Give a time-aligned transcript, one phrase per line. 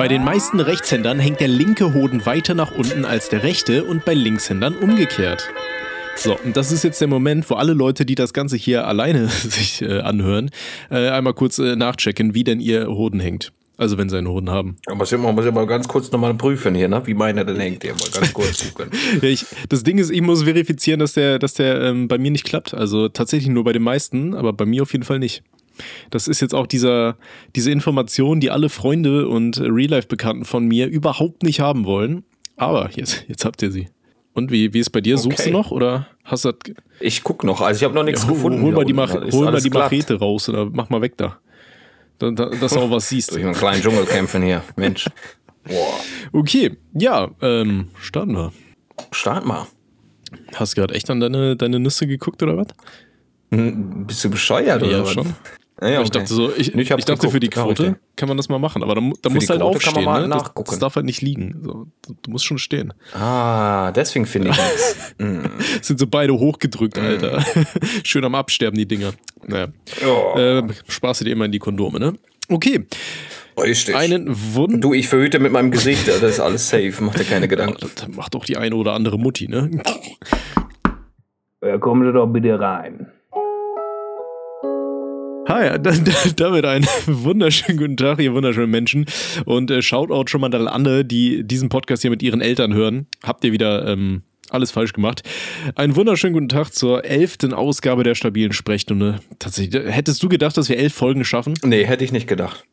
[0.00, 4.06] Bei den meisten Rechtshändern hängt der linke Hoden weiter nach unten als der rechte und
[4.06, 5.46] bei Linkshändern umgekehrt.
[6.16, 9.28] So, und das ist jetzt der Moment, wo alle Leute, die das Ganze hier alleine
[9.28, 10.52] sich äh, anhören,
[10.90, 13.52] äh, einmal kurz äh, nachchecken, wie denn ihr Hoden hängt.
[13.76, 14.78] Also wenn sie einen Hoden haben.
[14.86, 17.02] Da muss ich mal, muss ich mal ganz kurz nochmal prüfen hier, ne?
[17.04, 17.82] wie meiner denn hängt.
[17.82, 18.90] Hier mal ganz kurz gucken.
[19.20, 22.30] ja, ich, das Ding ist, ich muss verifizieren, dass der, dass der ähm, bei mir
[22.30, 22.72] nicht klappt.
[22.72, 25.42] Also tatsächlich nur bei den meisten, aber bei mir auf jeden Fall nicht.
[26.10, 27.16] Das ist jetzt auch dieser,
[27.56, 32.24] diese Information, die alle Freunde und Real-Life-Bekannten von mir überhaupt nicht haben wollen.
[32.56, 33.88] Aber jetzt, jetzt habt ihr sie.
[34.32, 35.14] Und wie, wie ist bei dir?
[35.14, 35.22] Okay.
[35.24, 36.74] Suchst du noch oder hast du das?
[37.00, 38.62] Ich guck noch, also ich habe noch nichts ja, gefunden.
[38.62, 41.38] Hol mal die, Mach hol mal die Machete raus oder mach mal weg da.
[42.18, 43.30] da, da dass du auch was siehst.
[43.34, 45.06] Durch einen kleinen Dschungel kämpfen hier, Mensch.
[45.64, 46.00] Boah.
[46.32, 48.52] Okay, ja, ähm, starten wir.
[49.10, 49.66] Start mal.
[50.54, 52.68] Hast du gerade echt an deine, deine Nüsse geguckt oder was?
[53.50, 55.12] Hm, bist du bescheuert oder ja, was?
[55.12, 55.34] schon.
[55.80, 56.02] Ja, okay.
[56.02, 58.82] Ich dachte so, ich, ich, ich dachte für die Quote kann man das mal machen,
[58.82, 59.94] aber da, da muss halt aufstehen.
[59.94, 60.28] Kann man mal ne?
[60.28, 60.66] nachgucken.
[60.66, 61.60] Das, das, darf halt nicht liegen.
[61.62, 61.86] So,
[62.22, 62.92] du musst schon stehen.
[63.14, 65.14] Ah, deswegen finde ich das.
[65.18, 65.46] mm.
[65.82, 67.00] Sind so beide hochgedrückt, mm.
[67.00, 67.44] Alter.
[68.04, 69.12] Schön am Absterben, die Dinger.
[69.46, 69.68] Naja.
[70.06, 70.38] Oh.
[70.38, 72.12] Äh, Spaß dir immer in die Kondome, ne?
[72.50, 72.86] Okay.
[73.58, 73.94] Richtig.
[73.94, 77.48] Einen Wund du, ich verhüte mit meinem Gesicht, das ist alles safe, mach dir keine
[77.48, 77.90] Gedanken.
[78.14, 79.70] Macht doch die eine oder andere Mutti, ne?
[81.62, 83.10] Ja, Sie doch bitte rein.
[85.50, 85.80] Hi,
[86.36, 89.06] damit einen wunderschönen guten Tag, ihr wunderschönen Menschen.
[89.46, 93.08] Und äh, Shoutout schon mal an alle, die diesen Podcast hier mit ihren Eltern hören.
[93.24, 95.24] Habt ihr wieder ähm, alles falsch gemacht.
[95.74, 99.18] Einen wunderschönen guten Tag zur elften Ausgabe der stabilen Sprechstunde.
[99.40, 101.54] Tatsächlich, hättest du gedacht, dass wir elf Folgen schaffen?
[101.64, 102.64] Nee, hätte ich nicht gedacht.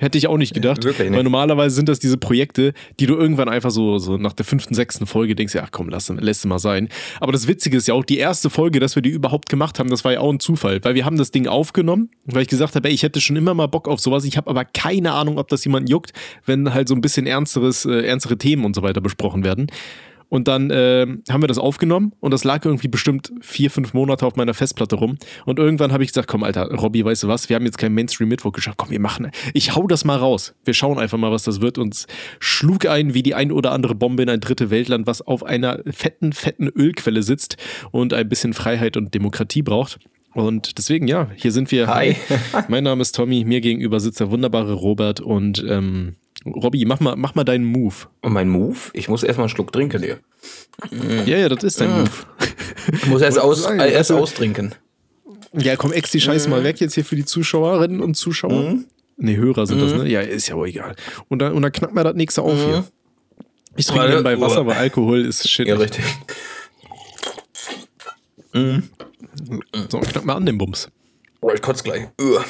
[0.00, 0.82] Hätte ich auch nicht gedacht.
[0.82, 1.16] Wirklich nicht.
[1.16, 4.74] Weil normalerweise sind das diese Projekte, die du irgendwann einfach so, so nach der fünften,
[4.74, 6.88] sechsten Folge denkst, ja komm, lass, es mal sein.
[7.20, 9.90] Aber das Witzige ist ja auch, die erste Folge, dass wir die überhaupt gemacht haben,
[9.90, 10.80] das war ja auch ein Zufall.
[10.82, 13.52] Weil wir haben das Ding aufgenommen, weil ich gesagt habe, ey, ich hätte schon immer
[13.52, 14.24] mal Bock auf sowas.
[14.24, 16.12] Ich habe aber keine Ahnung, ob das jemanden juckt,
[16.46, 19.66] wenn halt so ein bisschen ernsteres, äh, ernstere Themen und so weiter besprochen werden.
[20.30, 24.24] Und dann äh, haben wir das aufgenommen und das lag irgendwie bestimmt vier, fünf Monate
[24.24, 25.18] auf meiner Festplatte rum.
[25.44, 27.48] Und irgendwann habe ich gesagt, komm, Alter, Robby, weißt du was?
[27.48, 28.78] Wir haben jetzt kein Mainstream-Mittwoch geschafft.
[28.78, 29.32] Komm, wir machen.
[29.54, 30.54] Ich hau das mal raus.
[30.64, 31.78] Wir schauen einfach mal, was das wird.
[31.78, 32.06] Und
[32.38, 35.80] schlug ein wie die ein oder andere Bombe in ein dritte Weltland, was auf einer
[35.90, 37.56] fetten, fetten Ölquelle sitzt
[37.90, 39.98] und ein bisschen Freiheit und Demokratie braucht.
[40.32, 41.88] Und deswegen, ja, hier sind wir.
[41.88, 42.14] Hi.
[42.68, 46.14] mein Name ist Tommy, mir gegenüber sitzt der wunderbare Robert und ähm,
[46.46, 47.94] Robby, mach mal, mach mal deinen Move.
[48.22, 48.78] Und mein Move?
[48.94, 50.18] Ich muss erstmal einen Schluck trinken hier.
[51.26, 52.10] Ja, ja, das ist dein Move.
[52.92, 54.74] Ich muss erst, aus, äh, erst austrinken.
[55.52, 58.70] Ja, komm, ex die Scheiße mal weg jetzt hier für die Zuschauerinnen und Zuschauer.
[58.70, 58.86] Mhm.
[59.16, 60.08] Ne, Hörer sind das, ne?
[60.08, 60.96] Ja, ist ja wohl egal.
[61.28, 62.84] Und dann, und dann knackt man das nächste auf hier.
[63.76, 65.68] Ich trinke nebenbei Wasser, weil Alkohol ist shit.
[65.68, 66.04] Ja, richtig.
[68.54, 68.88] Mhm.
[69.90, 70.88] So, knack mal an den Bums.
[71.40, 72.08] Boah, ich kotze gleich.
[72.20, 72.44] Uah.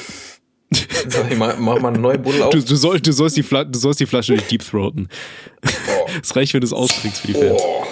[1.07, 2.51] Sag ich mal, mach mal eine neue Buddel auf.
[2.51, 5.07] Du, du, soll, du, sollst die du sollst die Flasche nicht deep throaten.
[5.63, 6.07] Oh.
[6.21, 7.61] Es reicht, wenn du es austrinkst für die Fans.
[7.61, 7.85] Oh,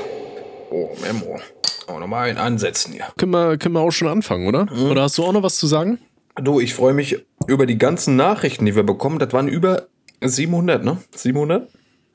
[0.71, 1.39] oh Memo.
[1.87, 3.05] Oh, nochmal einen ansetzen hier.
[3.17, 4.65] Können wir, können wir auch schon anfangen, oder?
[4.65, 4.91] Mhm.
[4.91, 5.99] Oder hast du auch noch was zu sagen?
[6.35, 9.19] Du, ich freue mich über die ganzen Nachrichten, die wir bekommen.
[9.19, 9.87] Das waren über
[10.21, 10.97] 700, ne?
[11.15, 11.69] 700?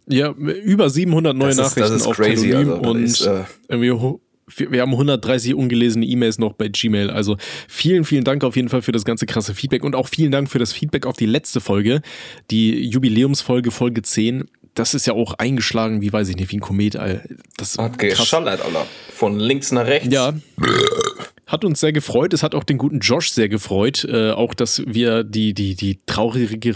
[0.07, 3.45] Ja, über 700 neue das Nachrichten ist, das ist auf crazy, also, und ist, äh,
[3.69, 4.19] irgendwie
[4.56, 7.10] wir haben 130 ungelesene E-Mails noch bei Gmail.
[7.10, 7.37] Also
[7.69, 10.50] vielen, vielen Dank auf jeden Fall für das ganze krasse Feedback und auch vielen Dank
[10.50, 12.03] für das Feedback auf die letzte Folge,
[12.50, 14.44] die Jubiläumsfolge, Folge 10.
[14.75, 16.99] Das ist ja auch eingeschlagen, wie weiß ich nicht, wie ein Komet.
[17.56, 18.87] Das hat geschallert, Alter.
[19.12, 20.12] Von links nach rechts.
[20.12, 20.34] Ja.
[21.47, 22.34] Hat uns sehr gefreut.
[22.34, 24.05] Es hat auch den guten Josh sehr gefreut.
[24.05, 26.75] Äh, auch, dass wir die, die, die traurige.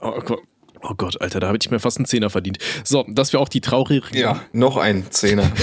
[0.00, 0.42] Oh Gott.
[0.86, 2.58] Oh Gott, Alter, da habe ich mir fast einen Zehner verdient.
[2.84, 4.06] So, dass wir auch die traurige.
[4.12, 5.50] Ja, noch ein Zehner.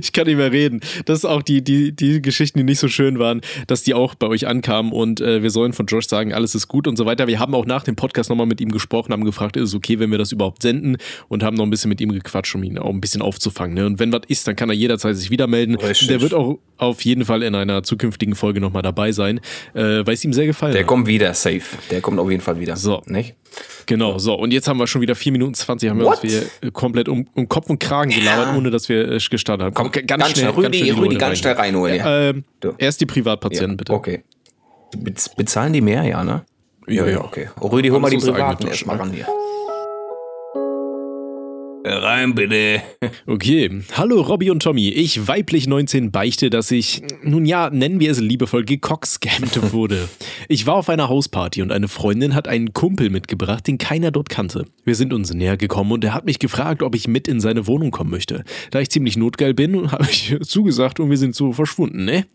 [0.00, 0.80] ich kann nicht mehr reden.
[1.04, 4.14] Das ist auch die, die, die Geschichten, die nicht so schön waren, dass die auch
[4.14, 7.06] bei euch ankamen und äh, wir sollen von Josh sagen, alles ist gut und so
[7.06, 7.26] weiter.
[7.26, 9.98] Wir haben auch nach dem Podcast nochmal mit ihm gesprochen, haben gefragt, ist es okay,
[9.98, 10.96] wenn wir das überhaupt senden
[11.28, 13.74] und haben noch ein bisschen mit ihm gequatscht, um ihn auch ein bisschen aufzufangen.
[13.74, 13.86] Ne?
[13.86, 15.74] Und wenn was ist, dann kann er jederzeit sich wieder melden.
[15.76, 16.08] Richtig.
[16.08, 19.40] Der wird auch auf jeden Fall in einer zukünftigen Folge nochmal dabei sein,
[19.74, 20.84] äh, weil es ihm sehr gefallen Der hat.
[20.84, 21.62] Der kommt wieder, safe.
[21.90, 22.76] Der kommt auf jeden Fall wieder.
[22.76, 23.02] So.
[23.06, 23.36] Nicht?
[23.86, 24.34] Genau, so.
[24.34, 26.22] Und jetzt haben wir schon wieder 4 Minuten 20, haben wir What?
[26.22, 28.56] uns hier komplett um, um Kopf und Kragen gelabert, ja.
[28.56, 29.74] ohne dass wir äh, gestartet haben.
[29.74, 31.96] Komm, ganz, ganz schnell, Rüdi, ganz schnell, Rüdi, ganz schnell reinholen.
[31.96, 32.30] Ja.
[32.30, 32.44] Ähm,
[32.78, 33.76] erst die Privatpatienten, ja.
[33.76, 33.92] bitte.
[33.92, 34.22] Okay.
[35.36, 36.44] Bezahlen die mehr, ja, ne?
[36.86, 37.24] Ja, ja.
[37.24, 37.48] Okay.
[37.60, 39.26] Rüdi, hol mal die Privaten erstmal ran hier.
[41.84, 42.80] Rein bitte.
[43.26, 43.82] Okay.
[43.96, 44.88] Hallo Robby und Tommy.
[44.88, 50.08] Ich, weiblich 19, beichte, dass ich, nun ja, nennen wir es liebevoll, gecockscammt wurde.
[50.48, 54.28] Ich war auf einer Hausparty und eine Freundin hat einen Kumpel mitgebracht, den keiner dort
[54.28, 54.66] kannte.
[54.84, 57.66] Wir sind uns näher gekommen und er hat mich gefragt, ob ich mit in seine
[57.66, 58.44] Wohnung kommen möchte.
[58.70, 62.26] Da ich ziemlich notgeil bin, habe ich zugesagt und wir sind so verschwunden, ne?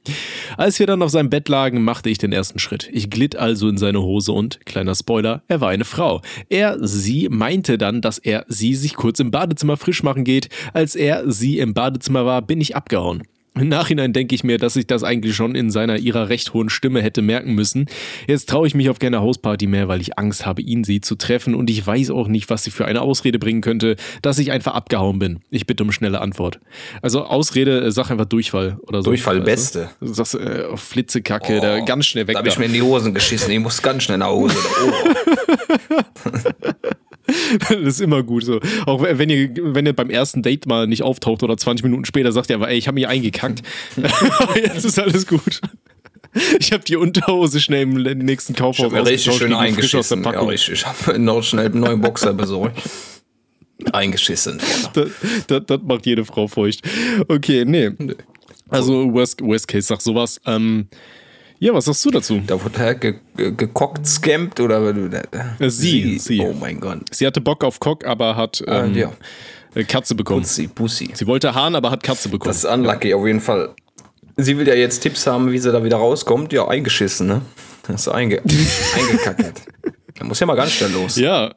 [0.57, 2.89] Als wir dann auf seinem Bett lagen, machte ich den ersten Schritt.
[2.91, 6.21] Ich glitt also in seine Hose und, kleiner Spoiler, er war eine Frau.
[6.49, 10.49] Er, sie meinte dann, dass er sie sich kurz im Badezimmer frisch machen geht.
[10.73, 13.21] Als er sie im Badezimmer war, bin ich abgehauen.
[13.53, 16.69] Im Nachhinein denke ich mir, dass ich das eigentlich schon in seiner ihrer recht hohen
[16.69, 17.85] Stimme hätte merken müssen.
[18.27, 21.15] Jetzt traue ich mich auf keine Hausparty mehr, weil ich Angst habe, ihn sie zu
[21.15, 24.51] treffen und ich weiß auch nicht, was sie für eine Ausrede bringen könnte, dass ich
[24.51, 25.39] einfach abgehauen bin.
[25.51, 26.59] Ich bitte um schnelle Antwort.
[27.03, 29.11] Also Ausrede, äh, sag einfach Durchfall oder so.
[29.11, 29.89] Durchfall beste.
[29.99, 32.33] Du sagst äh, Flitzekacke, oh, da ganz schnell weg.
[32.33, 34.57] Da habe ich mir in die Hosen geschissen, ich muss ganz schnell nach Hause.
[34.79, 36.51] Oh.
[37.69, 38.59] das ist immer gut so.
[38.85, 42.31] Auch wenn ihr, wenn ihr beim ersten Date mal nicht auftaucht oder 20 Minuten später
[42.31, 43.63] sagt ihr aber, ey, ich habe mich eingekackt.
[44.55, 45.61] Jetzt ist alles gut.
[46.59, 50.23] Ich habe die Unterhose schnell im nächsten Kaufhaus ich richtig schön eingeschissen.
[50.23, 52.81] Ja, ich, ich habe noch schnell einen neuen Boxer besorgt.
[53.91, 54.59] Eingeschissen.
[54.93, 55.09] Das,
[55.47, 56.81] das, das, macht jede Frau feucht.
[57.27, 57.91] Okay, nee.
[58.69, 60.41] Also Worst, Worst Case, sag sowas.
[60.45, 60.87] Ähm,
[61.59, 62.41] ja, was sagst du dazu?
[62.45, 64.95] Da wurde er ge gekockt, scampt oder
[65.59, 66.99] äh, sie, sie, Oh mein Gott.
[67.11, 69.11] Sie hatte Bock auf Cock, aber hat ah, ähm, ja.
[69.73, 70.41] Äh, Katze bekommen.
[70.41, 71.09] Pussy, Pussy.
[71.13, 72.49] Sie wollte Hahn, aber hat Katze bekommen.
[72.49, 73.73] Das ist unlucky auf jeden Fall.
[74.35, 76.53] Sie will ja jetzt Tipps haben, wie sie da wieder rauskommt.
[76.53, 77.41] Ja, eingeschissen, ne?
[77.87, 78.41] Das ist einge
[78.95, 79.61] eingekackt.
[80.15, 81.15] Da muss ja mal ganz schnell los.
[81.15, 81.55] Ja.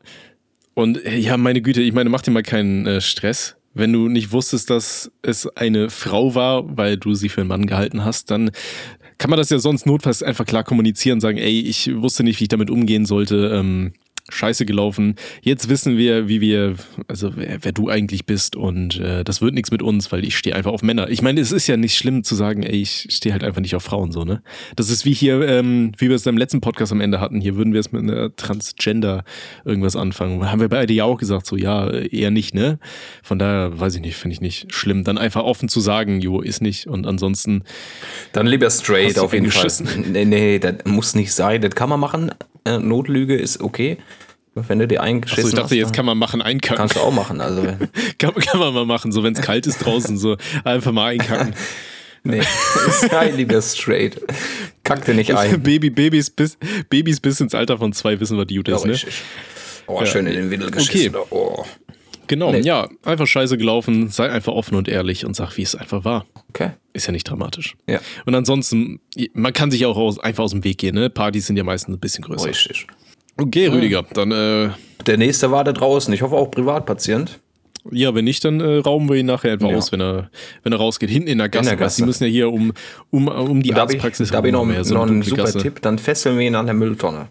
[0.74, 3.56] Und äh, ja, meine Güte, ich meine, mach dir mal keinen äh, Stress.
[3.74, 7.66] Wenn du nicht wusstest, dass es eine Frau war, weil du sie für einen Mann
[7.66, 8.50] gehalten hast, dann
[9.20, 12.44] kann man das ja sonst notfalls einfach klar kommunizieren, sagen, ey, ich wusste nicht, wie
[12.44, 13.52] ich damit umgehen sollte.
[13.54, 13.92] Ähm,
[14.30, 15.16] scheiße gelaufen.
[15.42, 16.76] Jetzt wissen wir, wie wir,
[17.08, 20.36] also wer, wer du eigentlich bist und äh, das wird nichts mit uns, weil ich
[20.36, 21.08] stehe einfach auf Männer.
[21.10, 23.74] Ich meine, es ist ja nicht schlimm zu sagen, ey, ich stehe halt einfach nicht
[23.74, 24.42] auf Frauen so, ne?
[24.76, 27.40] Das ist wie hier, ähm, wie wir es im letzten Podcast am Ende hatten.
[27.40, 29.24] Hier würden wir es mit einer Transgender
[29.64, 30.50] irgendwas anfangen.
[30.50, 32.78] Haben wir beide ja auch gesagt, so ja, eher nicht, ne?
[33.22, 35.04] Von daher, weiß ich nicht, finde ich nicht schlimm.
[35.04, 37.64] Dann einfach offen zu sagen, jo, ist nicht und ansonsten.
[38.32, 39.70] Dann lieber straight auf jeden Fall.
[40.10, 41.60] Nee, nee, das muss nicht sein.
[41.60, 42.30] Das kann man machen.
[42.64, 43.98] Äh, Notlüge ist okay.
[44.54, 46.76] Wenn du dir eingeschissen Achso, ich dachte, hast, jetzt kann man machen, einkacken.
[46.76, 47.40] Kannst du auch machen.
[47.40, 47.62] Also
[48.18, 51.54] kann, kann man mal machen, so wenn es kalt ist draußen, so einfach mal einkacken.
[52.22, 52.42] Nee,
[53.08, 54.20] sei lieber straight.
[54.84, 55.62] Kack dir nicht ein.
[55.62, 56.58] Baby, Babys, bis,
[56.90, 58.94] Babys bis ins Alter von zwei wissen, was die Jute ist, ne?
[59.86, 60.06] Oh, ja.
[60.06, 61.16] schön in den Windel geschissen.
[61.16, 61.26] Okay.
[61.30, 61.64] Oh.
[62.26, 62.60] Genau, nee.
[62.60, 66.26] ja, einfach scheiße gelaufen, sei einfach offen und ehrlich und sag, wie es einfach war.
[66.50, 66.70] Okay.
[66.92, 67.74] Ist ja nicht dramatisch.
[67.88, 68.00] Ja.
[68.24, 69.00] Und ansonsten,
[69.32, 71.10] man kann sich auch aus, einfach aus dem Weg gehen, ne?
[71.10, 72.48] Partys sind ja meistens ein bisschen größer.
[72.48, 72.86] Richtig.
[73.40, 74.32] Okay, Rüdiger, dann.
[74.32, 74.70] Äh,
[75.06, 76.12] Der nächste war da draußen.
[76.12, 77.40] Ich hoffe auch Privatpatient.
[77.90, 79.76] Ja, wenn nicht, dann äh, rauben wir ihn nachher einfach ja.
[79.76, 80.30] aus, wenn er,
[80.62, 81.08] wenn er rausgeht.
[81.08, 81.70] Hinten in der Gasse.
[81.70, 81.96] In der Gasse.
[81.96, 82.72] Sie müssen ja hier um,
[83.10, 85.58] um, um die Arztpraxis Da habe ich, ich noch, so noch einen super Gasse.
[85.58, 85.80] Tipp.
[85.80, 87.28] Dann fesseln wir ihn an der Mülltonne.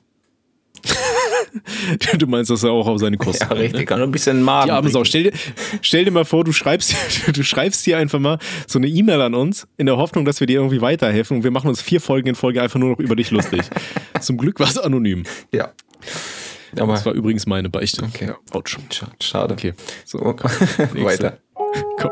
[2.18, 3.90] du meinst, dass er auch auf seine Kosten Ja, richtig.
[3.90, 4.04] Ne?
[4.04, 4.70] Ein bisschen Magen.
[4.70, 5.32] Ja, aber so, stell dir,
[5.82, 6.96] stell dir mal vor, du schreibst,
[7.34, 10.48] du schreibst hier einfach mal so eine E-Mail an uns, in der Hoffnung, dass wir
[10.48, 13.16] dir irgendwie weiterhelfen und wir machen uns vier Folgen in Folge einfach nur noch über
[13.16, 13.62] dich lustig.
[14.20, 15.24] Zum Glück war es anonym.
[15.52, 15.72] Ja.
[16.78, 18.04] Aber das war übrigens meine Beichte.
[18.04, 18.28] Okay.
[18.28, 18.38] Ja.
[19.22, 19.54] Schade.
[19.54, 19.74] Okay.
[20.06, 20.20] So,
[20.96, 21.40] weiter.
[22.00, 22.12] Komm.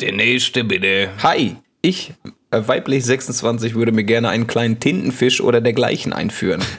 [0.00, 1.10] Der nächste bitte.
[1.22, 2.12] Hi, ich,
[2.50, 6.62] äh, weiblich 26, würde mir gerne einen kleinen Tintenfisch oder dergleichen einführen.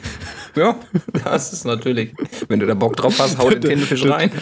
[0.56, 0.76] Ja,
[1.22, 2.14] das ist natürlich.
[2.48, 4.32] Wenn du da Bock drauf hast, hau den Tintenfisch rein.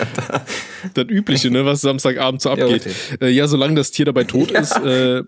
[0.95, 2.87] Das Übliche, ne, was Samstagabend so abgeht.
[3.21, 4.61] Ja, äh, ja solange das Tier dabei tot ja.
[4.61, 5.25] ist, äh,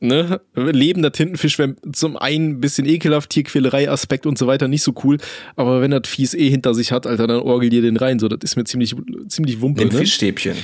[0.00, 4.94] ne, lebender Tintenfisch wäre zum einen ein bisschen ekelhaft, Tierquälerei-Aspekt und so weiter nicht so
[5.04, 5.18] cool,
[5.56, 8.28] aber wenn das Fies eh hinter sich hat, Alter, dann orgel dir den rein, so,
[8.28, 8.94] das ist mir ziemlich,
[9.28, 9.80] ziemlich wumpe.
[9.80, 9.98] Den ne?
[9.98, 10.56] Fischstäbchen.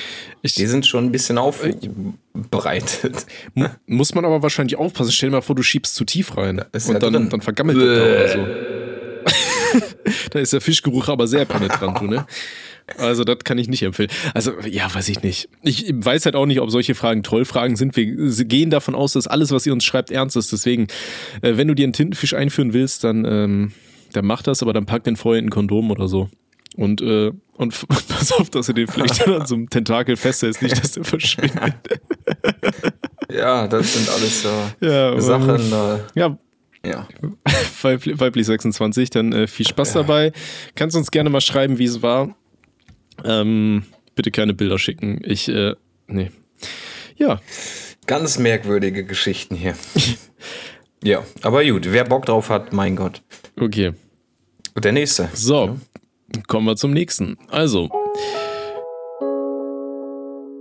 [0.42, 3.26] Ich, die sind schon ein bisschen aufbereitet.
[3.86, 5.12] Muss man aber wahrscheinlich aufpassen.
[5.12, 8.04] Stell dir mal vor, du schiebst zu tief rein und dann, dann vergammelt das da
[8.04, 8.84] oder so.
[10.30, 12.26] da ist der Fischgeruch aber sehr penetrant, du, ne?
[12.98, 14.10] Also, das kann ich nicht empfehlen.
[14.34, 15.48] Also, ja, weiß ich nicht.
[15.62, 17.96] Ich weiß halt auch nicht, ob solche Fragen Trollfragen sind.
[17.96, 18.06] Wir
[18.44, 20.52] gehen davon aus, dass alles, was ihr uns schreibt, ernst ist.
[20.52, 20.88] Deswegen,
[21.40, 23.72] äh, wenn du dir einen Tintenfisch einführen willst, dann, ähm,
[24.12, 26.28] dann mach das, aber dann pack den vorher in ein Kondom oder so.
[26.76, 30.60] Und, äh, und pass auf, dass du den vielleicht dann an so einem Tentakel festhältst,
[30.60, 31.74] nicht, dass der verschwindet.
[33.32, 35.72] Ja, das sind alles äh, ja, Sachen.
[35.72, 36.38] Äh, ja,
[36.84, 37.08] ja.
[37.82, 40.32] Weiblich 26, dann äh, viel Spaß dabei.
[40.74, 42.36] Kannst uns gerne mal schreiben, wie es war.
[43.24, 45.20] Ähm, bitte keine Bilder schicken.
[45.22, 45.74] Ich, äh,
[46.06, 46.30] nee.
[47.16, 47.40] Ja.
[48.06, 49.74] Ganz merkwürdige Geschichten hier.
[51.04, 53.22] ja, aber gut, wer Bock drauf hat, mein Gott.
[53.58, 53.92] Okay.
[54.74, 55.28] Und der nächste.
[55.32, 55.78] So,
[56.48, 57.38] kommen wir zum nächsten.
[57.48, 57.90] Also,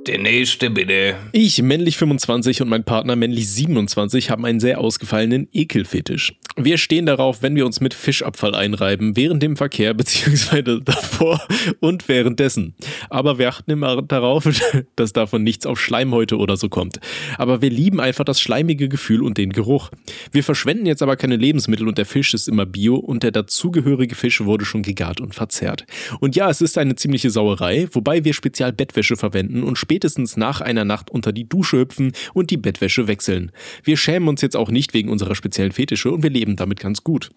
[0.08, 1.16] Der nächste bitte.
[1.32, 6.34] Ich, männlich 25 und mein Partner, männlich 27, haben einen sehr ausgefallenen Ekelfetisch.
[6.58, 10.82] Wir stehen darauf, wenn wir uns mit Fischabfall einreiben, während dem Verkehr bzw.
[10.84, 11.42] davor
[11.80, 12.76] und währenddessen.
[13.10, 14.48] Aber wir achten immer darauf,
[14.98, 17.00] dass davon nichts auf Schleimhäute oder so kommt.
[17.38, 19.90] Aber wir lieben einfach das schleimige Gefühl und den Geruch.
[20.32, 24.16] Wir verschwenden jetzt aber keine Lebensmittel und der Fisch ist immer bio und der dazugehörige
[24.16, 25.86] Fisch wurde schon gegart und verzehrt.
[26.20, 30.60] Und ja, es ist eine ziemliche Sauerei, wobei wir spezial Bettwäsche verwenden und spätestens nach
[30.60, 33.52] einer Nacht unter die Dusche hüpfen und die Bettwäsche wechseln.
[33.84, 37.04] Wir schämen uns jetzt auch nicht wegen unserer speziellen Fetische und wir leben damit ganz
[37.04, 37.30] gut.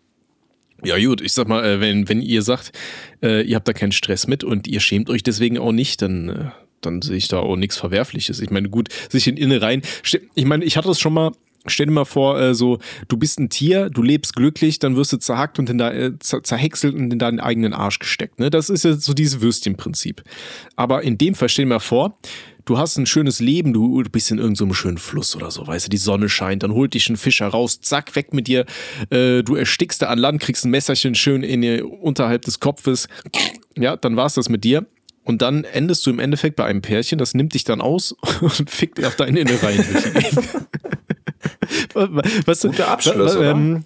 [0.82, 2.72] Ja, gut, ich sag mal, äh, wenn, wenn ihr sagt,
[3.22, 6.28] äh, ihr habt da keinen Stress mit und ihr schämt euch deswegen auch nicht, dann,
[6.30, 6.44] äh,
[6.80, 8.40] dann sehe ich da auch nichts Verwerfliches.
[8.40, 9.82] Ich meine, gut, sich in Innereien.
[10.34, 11.32] Ich meine, ich hatte das schon mal
[11.68, 15.12] Stell dir mal vor, äh, so, du bist ein Tier, du lebst glücklich, dann wirst
[15.12, 18.38] du zerhackt und in da, äh, zerhäckselt und in deinen eigenen Arsch gesteckt.
[18.38, 18.50] Ne?
[18.50, 20.23] Das ist ja so dieses Würstchenprinzip.
[20.76, 22.18] Aber in dem Fall stell dir mal vor,
[22.66, 25.66] du hast ein schönes Leben, du, du bist in irgendeinem so schönen Fluss oder so,
[25.66, 28.66] weißt du, die Sonne scheint, dann holt dich ein Fischer raus, zack, weg mit dir,
[29.11, 33.08] äh, du erstickst da an Land, kriegst ein Messerchen schön in dir, unterhalb des Kopfes,
[33.78, 34.87] ja, dann war's das mit dir.
[35.25, 38.70] Und dann endest du im Endeffekt bei einem Pärchen, das nimmt dich dann aus und
[38.70, 39.85] fickt dir auf deine Innereien
[41.95, 43.85] was, Guter Abschluss, was, ähm,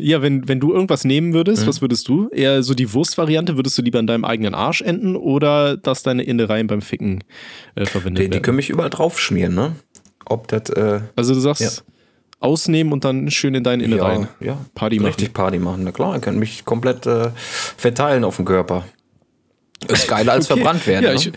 [0.00, 1.68] ja, wenn, wenn du irgendwas nehmen würdest, mhm.
[1.68, 2.28] was würdest du?
[2.28, 6.22] Eher so die Wurstvariante, würdest du lieber in deinem eigenen Arsch enden oder dass deine
[6.22, 7.24] Innereien beim Ficken
[7.74, 8.32] äh, verwendet die, werden?
[8.32, 9.76] Die können mich überall drauf schmieren, ne?
[10.26, 10.68] Ob das.
[10.70, 11.70] Äh, also du sagst, ja.
[12.40, 14.58] ausnehmen und dann schön in deinen Innereien ja, ja.
[14.74, 15.06] Party machen.
[15.06, 18.84] Richtig Party machen, na klar, können mich komplett äh, verteilen auf dem Körper.
[19.86, 20.60] Ist geiler als okay.
[20.60, 21.04] verbrannt werden.
[21.04, 21.16] Ja, ne?
[21.16, 21.32] ich,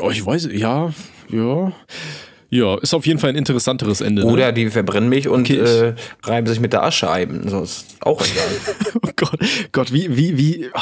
[0.00, 0.92] oh, ich weiß, ja,
[1.30, 1.72] ja.
[2.48, 4.22] Ja, ist auf jeden Fall ein interessanteres Ende.
[4.22, 4.30] Ne?
[4.30, 4.54] Oder ne?
[4.54, 7.48] die verbrennen mich und okay, äh, reiben sich mit der Asche ein.
[7.48, 8.74] So ist auch egal.
[9.02, 9.38] oh Gott,
[9.72, 10.80] Gott, wie, wie, wie, oh,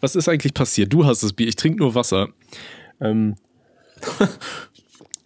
[0.00, 0.92] was ist eigentlich passiert?
[0.92, 2.28] Du hast das Bier, ich trinke nur Wasser.
[3.00, 3.36] Ähm,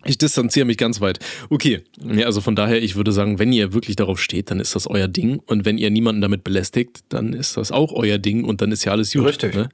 [0.04, 1.18] ich distanziere mich ganz weit.
[1.50, 4.76] Okay, ja, also von daher, ich würde sagen, wenn ihr wirklich darauf steht, dann ist
[4.76, 5.40] das euer Ding.
[5.46, 8.84] Und wenn ihr niemanden damit belästigt, dann ist das auch euer Ding und dann ist
[8.84, 9.26] ja alles gut.
[9.26, 9.54] Richtig.
[9.54, 9.68] Ne?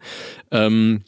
[0.50, 1.03] Ähm,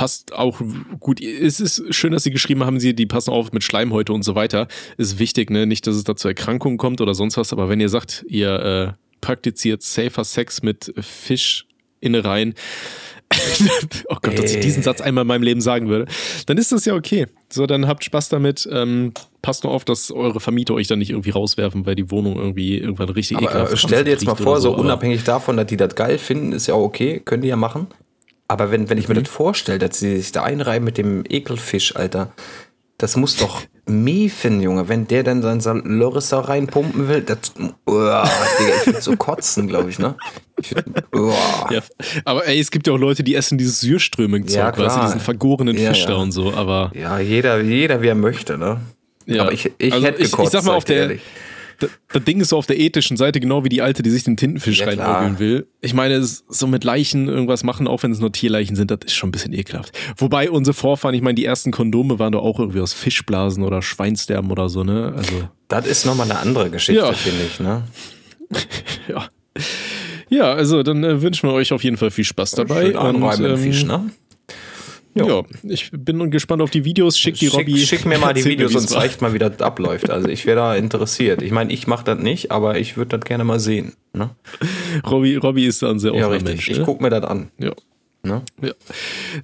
[0.00, 0.62] passt auch
[0.98, 1.20] gut.
[1.20, 4.34] Es ist schön, dass sie geschrieben haben, sie, die passen auf mit Schleimhäute und so
[4.34, 4.66] weiter.
[4.96, 5.66] Ist wichtig, ne?
[5.66, 8.50] Nicht, dass es da zu Erkrankungen kommt oder sonst was, aber wenn ihr sagt, ihr
[8.50, 12.54] äh, praktiziert safer Sex mit Fischinnereien,
[14.08, 16.06] oh Gott, dass ich diesen Satz einmal in meinem Leben sagen würde,
[16.46, 17.26] dann ist das ja okay.
[17.50, 18.66] So, dann habt Spaß damit.
[18.72, 22.36] Ähm, passt nur auf, dass eure Vermieter euch dann nicht irgendwie rauswerfen, weil die Wohnung
[22.36, 25.58] irgendwie irgendwann richtig aber, ekelhaft äh, Stell dir jetzt mal vor, so, so unabhängig davon,
[25.58, 27.86] dass die das geil finden, ist ja auch okay, können die ja machen.
[28.50, 29.22] Aber wenn, wenn ich mir mhm.
[29.22, 32.32] das vorstelle, dass sie sich da einreiben mit dem Ekelfisch, Alter,
[32.98, 34.88] das muss doch miefen, Junge.
[34.88, 37.52] Wenn der dann sein Lörresser reinpumpen will, das,
[37.86, 38.26] oh, Digga,
[38.80, 40.16] ich würde so kotzen, glaube ich, ne?
[40.60, 41.32] Ich würd, oh.
[41.70, 41.80] ja,
[42.24, 45.20] aber ey, es gibt ja auch Leute, die essen dieses Syrströming-Zeug, ja, weißt du, diesen
[45.20, 46.08] vergorenen ja, Fisch ja.
[46.08, 46.90] da und so, aber.
[46.92, 48.80] Ja, jeder, jeder wie er möchte, ne?
[49.26, 49.42] Ja.
[49.42, 51.22] Aber ich, ich also hätte ich, ich sag mal, auf der, ehrlich
[51.80, 54.36] das Ding ist so auf der ethischen Seite genau wie die Alte, die sich den
[54.36, 55.66] Tintenfisch ja, reinmogeln will.
[55.80, 59.14] Ich meine, so mit Leichen irgendwas machen, auch wenn es nur Tierleichen sind, das ist
[59.14, 59.96] schon ein bisschen ekelhaft.
[60.16, 63.82] Wobei unsere Vorfahren, ich meine, die ersten Kondome waren doch auch irgendwie aus Fischblasen oder
[63.82, 65.14] Schweinsterben oder so, ne?
[65.16, 65.48] Also.
[65.68, 67.12] Das ist nochmal eine andere Geschichte, ja.
[67.12, 67.82] finde ich, ne?
[69.08, 69.28] ja.
[70.28, 72.86] Ja, also dann äh, wünschen wir euch auf jeden Fall viel Spaß dabei.
[72.86, 74.10] Schön und, ähm, Fisch, ne?
[75.14, 75.26] Ja.
[75.26, 75.42] ja.
[75.64, 77.18] ich bin gespannt auf die Videos.
[77.18, 77.78] Schick die Robby.
[77.78, 80.10] Schick mir mal die Videos und zeigt mal, wie das abläuft.
[80.10, 81.42] Also ich wäre da interessiert.
[81.42, 83.94] Ich meine, ich mache das nicht, aber ich würde das gerne mal sehen.
[84.12, 84.30] Ne?
[85.10, 86.68] Robby, Robby ist da ein sehr offener ja, Mensch.
[86.68, 86.84] Ich ne?
[86.84, 87.50] gucke mir das an.
[87.58, 87.72] Ja.
[88.22, 88.42] Ne?
[88.60, 88.72] Ja.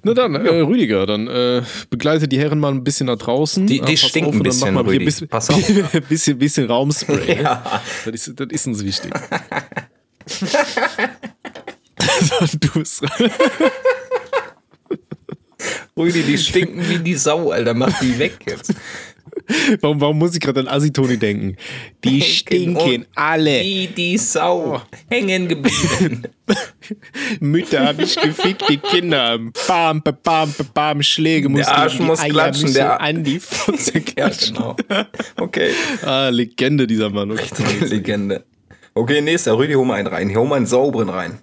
[0.03, 0.41] Na dann, ja.
[0.41, 3.65] äh, Rüdiger, dann äh, begleite die Herren mal ein bisschen nach draußen.
[3.65, 5.05] Die, die stinken auf, ein bisschen, mal Rüdi.
[5.05, 5.59] Bisschen, Pass auf.
[6.09, 7.41] bisschen, bisschen Raumspray.
[7.41, 7.81] Ja.
[8.05, 9.11] Das, ist, das ist uns wichtig.
[12.61, 13.03] du bist
[15.97, 17.73] Rüdi, die stinken wie die Sau, Alter.
[17.73, 18.73] Mach die weg jetzt.
[19.81, 21.57] Warum, warum muss ich gerade an Asitoni denken?
[22.03, 23.61] Die stinken alle.
[23.61, 24.75] Wie die Sau.
[24.75, 24.81] Oh.
[25.09, 26.23] Hängen geblieben.
[27.39, 29.39] Mütter habe ich gefickt, die Kinder.
[29.67, 31.49] Bam, bam, bam, Schläge.
[31.49, 32.73] Der Arsch muss Eier klatschen.
[32.73, 34.17] Der an die Fotze klatschen.
[34.57, 35.05] Ja, genau.
[35.37, 35.71] Okay.
[36.03, 37.31] Ah, Legende dieser Mann.
[37.31, 37.41] Okay.
[37.41, 38.43] Richtige Legende.
[38.93, 39.57] Okay, nächster.
[39.57, 40.35] Rüdi, hol mal einen rein.
[40.35, 41.39] Hol mal einen sauberen rein.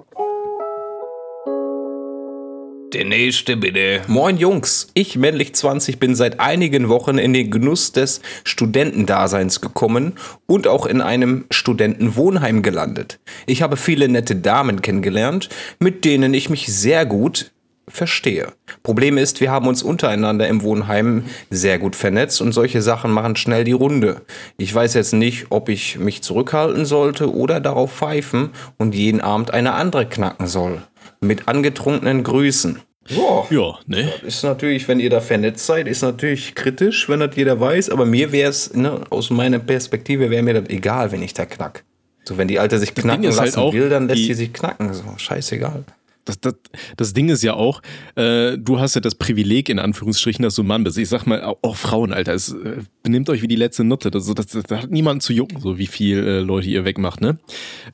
[2.95, 4.03] Der nächste bitte.
[4.07, 10.13] Moin Jungs, ich männlich 20 bin seit einigen Wochen in den Genuss des Studentendaseins gekommen
[10.47, 13.19] und auch in einem Studentenwohnheim gelandet.
[13.47, 15.49] Ich habe viele nette Damen kennengelernt,
[15.81, 17.51] mit denen ich mich sehr gut
[17.89, 18.53] verstehe.
[18.85, 23.35] Problem ist, wir haben uns untereinander im Wohnheim sehr gut vernetzt und solche Sachen machen
[23.35, 24.23] schnell die Runde.
[24.57, 29.53] Ich weiß jetzt nicht, ob ich mich zurückhalten sollte oder darauf pfeifen und jeden Abend
[29.53, 30.83] eine andere knacken soll.
[31.27, 32.81] Mit angetrunkenen Grüßen.
[33.15, 34.13] Boah, ja, ne?
[34.23, 37.91] Das ist natürlich, wenn ihr da vernetzt seid, ist natürlich kritisch, wenn das jeder weiß.
[37.91, 41.45] Aber mir wäre es, ne, aus meiner Perspektive wäre mir das egal, wenn ich da
[41.45, 41.85] knack.
[42.25, 44.95] So, wenn die Alte sich knacken halt lassen halt will, dann lässt sie sich knacken.
[44.95, 45.85] So, scheißegal
[46.25, 46.55] das, das,
[46.97, 47.83] das Ding ist ja auch,
[48.17, 50.99] äh, du hast ja das Privileg, in Anführungsstrichen, dass du Mann bist.
[50.99, 54.11] Ich sag mal, auch, auch Frauen, Alter, es äh, benimmt euch wie die letzte Nutte.
[54.11, 57.21] Das, das, das, das hat niemanden zu jucken, so wie viel äh, Leute ihr wegmacht,
[57.21, 57.39] ne?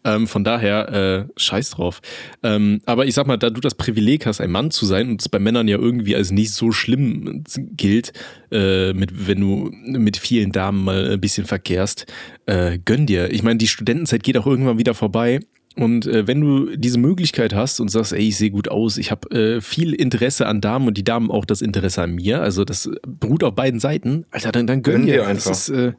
[0.05, 2.01] Ähm, von daher, äh, scheiß drauf.
[2.43, 5.21] Ähm, aber ich sag mal, da du das Privileg hast, ein Mann zu sein und
[5.21, 7.45] es bei Männern ja irgendwie als nicht so schlimm
[7.77, 8.13] gilt,
[8.53, 12.07] äh, mit, wenn du mit vielen Damen mal ein bisschen verkehrst,
[12.47, 13.33] äh, gönn dir.
[13.33, 15.41] Ich meine, die Studentenzeit geht auch irgendwann wieder vorbei.
[15.77, 19.11] Und äh, wenn du diese Möglichkeit hast und sagst, ey, ich sehe gut aus, ich
[19.11, 22.65] habe äh, viel Interesse an Damen und die Damen auch das Interesse an mir, also
[22.65, 25.51] das beruht auf beiden Seiten, Alter, dann, dann gönn, gönn dir einfach.
[25.51, 25.93] Das ist, äh,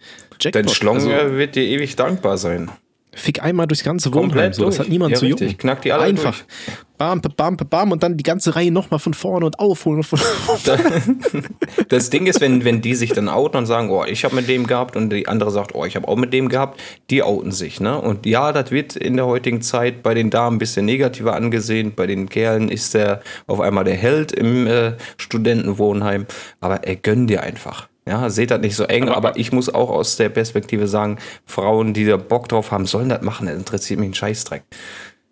[0.51, 2.70] Dein Schlong also, wird dir ewig dankbar sein.
[3.13, 4.53] Fick einmal durchs ganze Wohnheim.
[4.53, 4.65] So.
[4.65, 5.58] Das hat niemand ja, zu jucken.
[5.58, 6.38] Knack die alle Einfach.
[6.38, 6.77] Durch.
[6.98, 10.03] Bam, bam, bam und dann die ganze Reihe nochmal von vorne und aufholen.
[10.03, 10.20] von
[11.89, 14.48] das Ding ist, wenn, wenn die sich dann outen und sagen, oh, ich habe mit
[14.48, 17.51] dem gehabt und die andere sagt, oh, ich habe auch mit dem gehabt, die outen
[17.51, 17.82] sich.
[17.82, 18.00] Ne?
[18.00, 21.94] Und ja, das wird in der heutigen Zeit bei den Damen ein bisschen negativer angesehen.
[21.96, 26.27] Bei den Kerlen ist der auf einmal der Held im äh, Studentenwohnheim.
[26.62, 27.91] Aber er gönn dir einfach.
[28.08, 31.20] Ja, seht das nicht so eng, aber, aber, ich muss auch aus der Perspektive sagen,
[31.46, 33.46] Frauen, die da Bock drauf haben, sollen das machen.
[33.46, 34.63] Das interessiert mich ein Scheißdreck.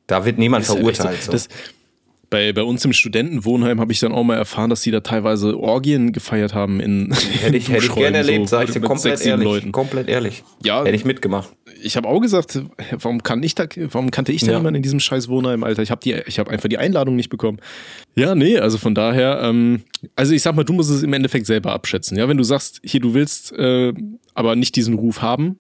[0.05, 1.23] Da wird niemand verurteilt.
[1.23, 1.31] So.
[1.31, 1.47] Das,
[2.29, 5.59] bei, bei uns im Studentenwohnheim habe ich dann auch mal erfahren, dass sie da teilweise
[5.59, 7.11] Orgien gefeiert haben in
[7.41, 9.43] Hätte ich, hätte ich gerne erlebt, so, sag ich dir komplett ehrlich.
[9.43, 9.71] Leuten.
[9.71, 10.43] Komplett ehrlich.
[10.63, 10.83] Ja.
[10.83, 11.49] Hätte ich mitgemacht.
[11.81, 14.57] Ich habe auch gesagt, warum kann ich da, warum kannte ich da ja.
[14.57, 15.81] jemanden in diesem scheiß Wohnheim, Alter?
[15.81, 17.59] Ich habe die, ich habe einfach die Einladung nicht bekommen.
[18.15, 19.83] Ja, nee, also von daher, ähm,
[20.15, 22.17] also ich sag mal, du musst es im Endeffekt selber abschätzen.
[22.17, 23.93] Ja, wenn du sagst, hier, du willst äh,
[24.33, 25.59] aber nicht diesen Ruf haben,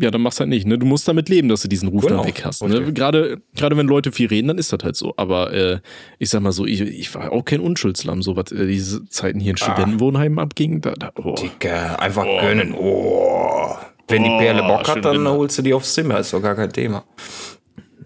[0.00, 0.66] ja, dann machst du halt nicht.
[0.66, 0.78] Ne?
[0.78, 2.18] Du musst damit leben, dass du diesen Ruf genau.
[2.18, 2.62] dann weg hast.
[2.62, 2.92] Ne?
[2.92, 5.14] Gerade, gerade wenn Leute viel reden, dann ist das halt so.
[5.16, 5.80] Aber äh,
[6.18, 9.40] ich sag mal so, ich, ich war auch kein Unschuldslamm, so was äh, diese Zeiten
[9.40, 9.64] hier in ah.
[9.64, 10.80] Studentenwohnheimen abging.
[10.80, 11.34] Da, da, oh.
[11.34, 12.40] Dicker, einfach oh.
[12.40, 12.74] gönnen.
[12.74, 13.76] Oh.
[14.08, 16.54] Wenn die Perle oh, Bock hat, dann holst du die aufs Zimmer, ist doch gar
[16.54, 17.04] kein Thema.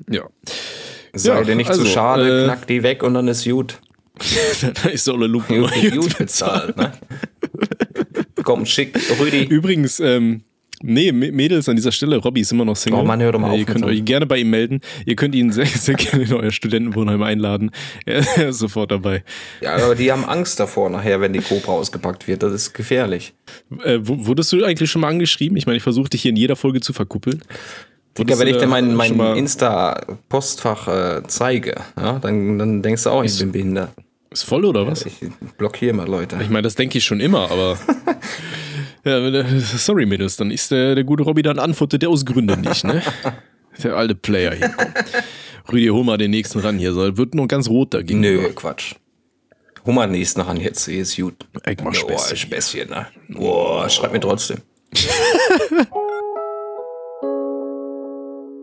[0.08, 0.22] Ja.
[1.12, 3.80] Sei ja, dir nicht also, zu schade, äh, knack die weg und dann ist gut.
[4.82, 6.92] da ist so eine Lupe gut, gut bezahlt, ne?
[8.42, 9.44] Komm, schick, Rüdi.
[9.44, 10.44] Übrigens, ähm,
[10.82, 13.00] Nee, Mädels an dieser Stelle, Robby ist immer noch Single.
[13.00, 13.58] Oh Mann, hör doch mal auf.
[13.58, 14.80] Ihr könnt euch gerne bei ihm melden.
[15.06, 17.70] Ihr könnt ihn sehr, sehr gerne in euer Studentenwohnheim einladen.
[18.06, 19.25] Er ist sofort dabei.
[19.61, 22.42] Ja, aber die haben Angst davor nachher, wenn die Cobra ausgepackt wird.
[22.42, 23.35] Das ist gefährlich.
[23.83, 25.57] Äh, wurdest du eigentlich schon mal angeschrieben?
[25.57, 27.42] Ich meine, ich versuche dich hier in jeder Folge zu verkuppeln.
[28.16, 33.22] Digga, wenn ich dir mein, mein Insta-Postfach äh, zeige, ja, dann, dann denkst du auch,
[33.22, 33.90] ich bin behindert.
[34.31, 35.07] Ist voll oder was?
[35.07, 35.14] Ich
[35.57, 36.37] blockiere mal Leute.
[36.42, 37.79] Ich meine, das denke ich schon immer, aber.
[39.09, 42.85] Ja, sorry, Mädels, dann ist der, der gute Robby dann antwortet der aus Gründen nicht,
[42.85, 43.03] ne?
[43.83, 44.71] Der alte Player hier.
[44.71, 44.88] Komm.
[45.73, 46.92] Rüdi, hol mal den nächsten ran hier.
[46.92, 48.18] So, wird noch ganz rot dagegen.
[48.18, 48.94] Nö, Quatsch.
[49.87, 50.87] Hol mal den nächsten ran jetzt.
[50.87, 51.47] Hier ist gut.
[51.64, 52.33] Ich mach Späßchen.
[52.33, 53.07] Oh, Späßchen, ne?
[53.29, 54.59] Boah, schreib mir trotzdem.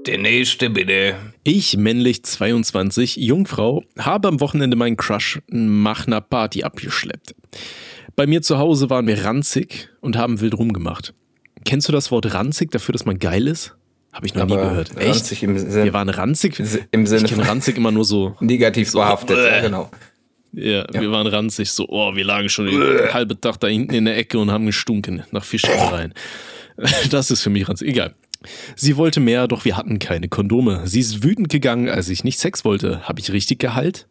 [0.05, 1.15] Der nächste bitte.
[1.43, 7.33] Ich, männlich 22, Jungfrau, habe am Wochenende meinen Crush nach einer Party abgeschleppt.
[8.15, 11.13] Bei mir zu Hause waren wir ranzig und haben wild rumgemacht.
[11.63, 13.75] Kennst du das Wort ranzig dafür, dass man geil ist?
[14.13, 14.97] Habe ich noch Aber nie gehört.
[14.97, 15.41] Echt?
[15.41, 16.59] Wir waren ranzig.
[16.91, 18.35] Im Sinne ich kenne ranzig immer nur so.
[18.39, 19.91] Negativ so, behaftet, ja, genau.
[20.53, 23.93] Ja, ja, wir waren ranzig, so, oh, wir lagen schon den halben Tag da hinten
[23.93, 26.13] in der Ecke und haben gestunken nach Fischreihen.
[27.09, 27.87] Das ist für mich ranzig.
[27.87, 28.15] Egal.
[28.75, 30.81] Sie wollte mehr, doch wir hatten keine Kondome.
[30.85, 33.07] Sie ist wütend gegangen, als ich nicht Sex wollte.
[33.07, 34.07] Habe ich richtig gehalt?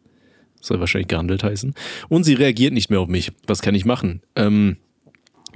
[0.65, 1.73] Soll wahrscheinlich gehandelt heißen.
[2.09, 3.31] Und sie reagiert nicht mehr auf mich.
[3.47, 4.21] Was kann ich machen?
[4.35, 4.77] Ähm,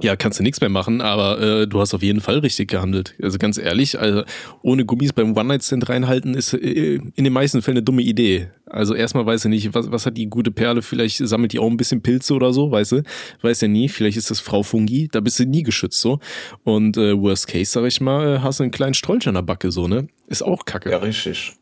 [0.02, 3.14] ja, kannst du nichts mehr machen, aber äh, du hast auf jeden Fall richtig gehandelt.
[3.22, 4.22] Also ganz ehrlich, also
[4.62, 8.48] ohne Gummis beim One-Night-Stand reinhalten ist äh, in den meisten Fällen eine dumme Idee.
[8.66, 11.68] Also erstmal weiß er nicht, was, was hat die gute Perle, vielleicht sammelt die auch
[11.68, 13.02] ein bisschen Pilze oder so, weißt du?
[13.42, 16.18] Weiß ja nie, vielleicht ist das Frau Fungi, da bist du nie geschützt so.
[16.64, 19.42] Und äh, worst case, sag ich mal, äh, hast du einen kleinen Strolch an der
[19.42, 20.08] Backe so, ne?
[20.28, 20.90] Ist auch kacke.
[20.90, 21.52] Ja, richtig.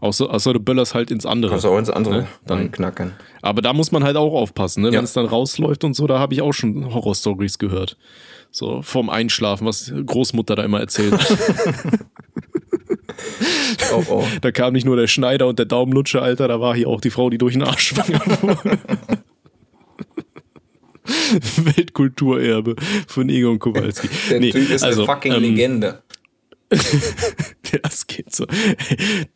[0.00, 1.50] Außer, außer du böllerst halt ins andere.
[1.50, 2.26] Kannst auch ins andere ne?
[2.46, 3.12] dann knacken.
[3.42, 4.92] Aber da muss man halt auch aufpassen, ne?
[4.92, 7.96] wenn es dann rausläuft und so, da habe ich auch schon Horrorstories gehört.
[8.50, 11.14] So vorm Einschlafen, was Großmutter da immer erzählt.
[13.92, 14.24] oh, oh.
[14.40, 17.10] Da kam nicht nur der Schneider und der Daumenlutscher, Alter, da war hier auch die
[17.10, 18.78] Frau, die durch den Arsch schwanger wurde.
[21.56, 24.08] Weltkulturerbe von Egon Kowalski.
[24.30, 26.02] Der nee, Typ ist also, eine fucking ähm, Legende.
[27.82, 28.46] das geht so.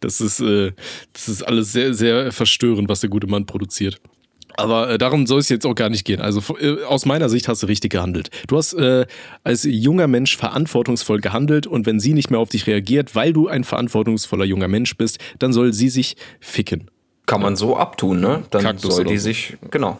[0.00, 0.72] Das ist, äh,
[1.12, 4.00] das ist alles sehr, sehr verstörend, was der gute Mann produziert.
[4.56, 6.20] Aber äh, darum soll es jetzt auch gar nicht gehen.
[6.20, 8.30] Also äh, aus meiner Sicht hast du richtig gehandelt.
[8.48, 9.06] Du hast äh,
[9.44, 13.48] als junger Mensch verantwortungsvoll gehandelt und wenn sie nicht mehr auf dich reagiert, weil du
[13.48, 16.90] ein verantwortungsvoller junger Mensch bist, dann soll sie sich ficken.
[17.26, 18.42] Kann man so abtun, ne?
[18.50, 19.24] Dann Kaktus soll die so.
[19.24, 19.98] sich, genau,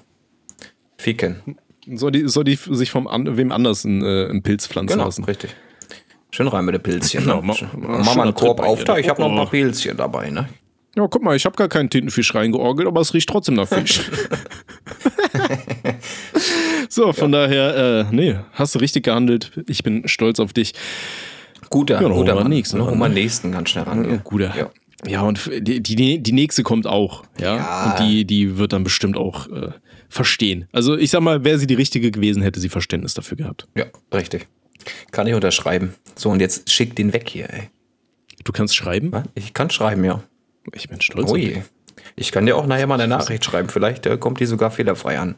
[0.98, 1.40] ficken.
[1.86, 5.06] Soll die, soll die sich vom an, wem anders einen, äh, einen Pilz pflanzen genau,
[5.06, 5.24] lassen.
[5.24, 5.54] richtig.
[6.34, 7.26] Schön rein mit den Pilzchen.
[7.26, 7.40] Ne?
[7.42, 10.48] Genau, mach mal einen Korb auf da, ich habe noch ein paar Pilzchen dabei, ne?
[10.96, 14.00] Ja, guck mal, ich habe gar keinen Tintenfisch reingeorgelt, aber es riecht trotzdem nach Fisch.
[16.88, 17.46] so, von ja.
[17.46, 19.52] daher, äh, nee, hast du richtig gehandelt.
[19.68, 20.74] Ich bin stolz auf dich.
[21.70, 22.48] Guter, ja, guter Mann.
[22.48, 24.10] Nächsten, noch mal nächsten ganz schnell ran.
[24.10, 24.54] Ja, guter.
[24.54, 24.70] Ja.
[25.06, 27.24] ja, und die, die, die nächste kommt auch.
[27.40, 27.84] Ja, ja.
[27.86, 29.70] und die, die wird dann bestimmt auch äh,
[30.10, 30.68] verstehen.
[30.72, 33.66] Also ich sag mal, wäre sie die richtige gewesen, hätte sie Verständnis dafür gehabt.
[33.74, 34.46] Ja, richtig.
[35.10, 35.94] Kann ich unterschreiben.
[36.14, 37.70] So, und jetzt schick den weg hier, ey.
[38.44, 39.12] Du kannst schreiben?
[39.34, 40.22] Ich kann schreiben, ja.
[40.74, 41.30] Ich bin stolz.
[41.30, 41.62] Oh je.
[42.16, 43.68] Ich kann dir auch nachher mal eine Nachricht schreiben.
[43.68, 45.36] Vielleicht äh, kommt die sogar fehlerfrei an.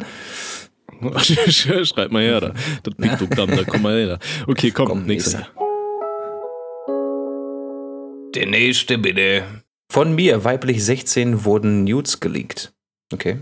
[1.18, 2.54] Schreib mal her da.
[2.83, 4.18] Das Piktogramm, da komm mal her.
[4.46, 5.48] Okay, komm, komm nächster.
[8.35, 9.44] Der nächste bitte.
[9.90, 12.74] Von mir, weiblich 16, wurden Nudes geleakt.
[13.12, 13.38] Okay.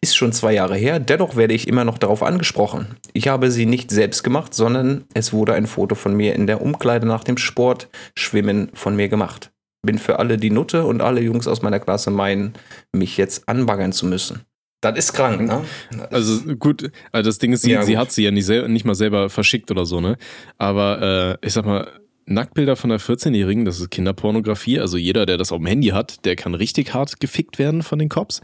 [0.00, 2.96] Ist schon zwei Jahre her, dennoch werde ich immer noch darauf angesprochen.
[3.12, 6.62] Ich habe sie nicht selbst gemacht, sondern es wurde ein Foto von mir in der
[6.62, 9.50] Umkleide nach dem Sport Schwimmen von mir gemacht
[9.84, 12.54] bin für alle die Nutte und alle Jungs aus meiner Klasse meinen,
[12.92, 14.40] mich jetzt anbaggern zu müssen.
[14.80, 15.64] Das ist krank, ne?
[15.90, 18.84] Das also gut, also das Ding ist, sie, ja, sie hat sie ja nicht, nicht
[18.84, 20.18] mal selber verschickt oder so, ne?
[20.58, 21.90] Aber äh, ich sag mal,
[22.26, 24.80] Nacktbilder von einer 14-Jährigen, das ist Kinderpornografie.
[24.80, 27.98] Also jeder, der das auf dem Handy hat, der kann richtig hart gefickt werden von
[27.98, 28.40] den Cops.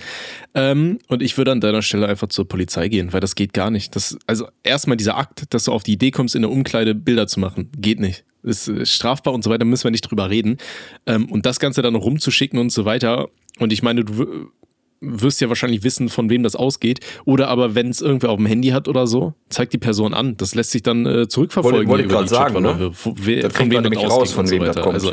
[0.54, 3.70] Ähm, und ich würde an deiner Stelle einfach zur Polizei gehen, weil das geht gar
[3.70, 3.96] nicht.
[3.96, 7.26] Das, also erstmal dieser Akt, dass du auf die Idee kommst, in der Umkleide Bilder
[7.26, 8.24] zu machen, geht nicht.
[8.42, 10.58] Ist strafbar und so weiter, müssen wir nicht drüber reden.
[11.06, 13.28] Ähm, und das Ganze dann rumzuschicken und so weiter.
[13.58, 14.50] Und ich meine, du
[15.00, 17.00] wirst ja wahrscheinlich wissen, von wem das ausgeht.
[17.24, 20.36] Oder aber, wenn es irgendwer auf dem Handy hat oder so, zeigt die Person an.
[20.36, 21.88] Das lässt sich dann äh, zurückverfolgen.
[21.88, 22.92] Wollte, wollte ich gerade sagen, ne?
[22.92, 24.94] Von, von wem das raus, von wem so das kommt.
[24.94, 25.12] Also,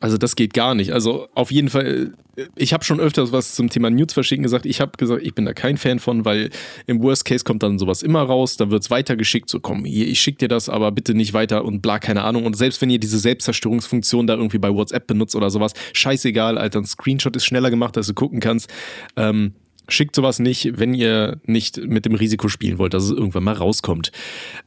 [0.00, 0.92] also das geht gar nicht.
[0.92, 2.12] Also auf jeden Fall,
[2.56, 4.66] ich habe schon öfters was zum Thema Nudes verschicken gesagt.
[4.66, 6.50] Ich habe gesagt, ich bin da kein Fan von, weil
[6.86, 10.06] im Worst Case kommt dann sowas immer raus, dann wird es weitergeschickt, so komm, hier,
[10.06, 12.44] ich schicke dir das, aber bitte nicht weiter und bla, keine Ahnung.
[12.44, 16.80] Und selbst wenn ihr diese Selbstzerstörungsfunktion da irgendwie bei WhatsApp benutzt oder sowas, scheißegal, Alter,
[16.80, 18.70] ein Screenshot ist schneller gemacht, als du gucken kannst.
[19.16, 19.54] Ähm,
[19.88, 23.54] schickt sowas nicht, wenn ihr nicht mit dem Risiko spielen wollt, dass es irgendwann mal
[23.54, 24.12] rauskommt.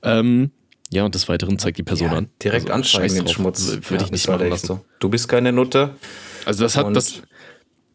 [0.03, 0.51] Ähm,
[0.89, 2.29] ja, und des Weiteren zeigt die Person ja, an.
[2.41, 3.67] Direkt also, anschreiben den Schmutz.
[3.67, 4.67] Würde ja, ich nicht machen lassen.
[4.67, 4.85] So.
[4.99, 5.91] Du bist keine Nutte.
[6.45, 7.21] Also das hat, das,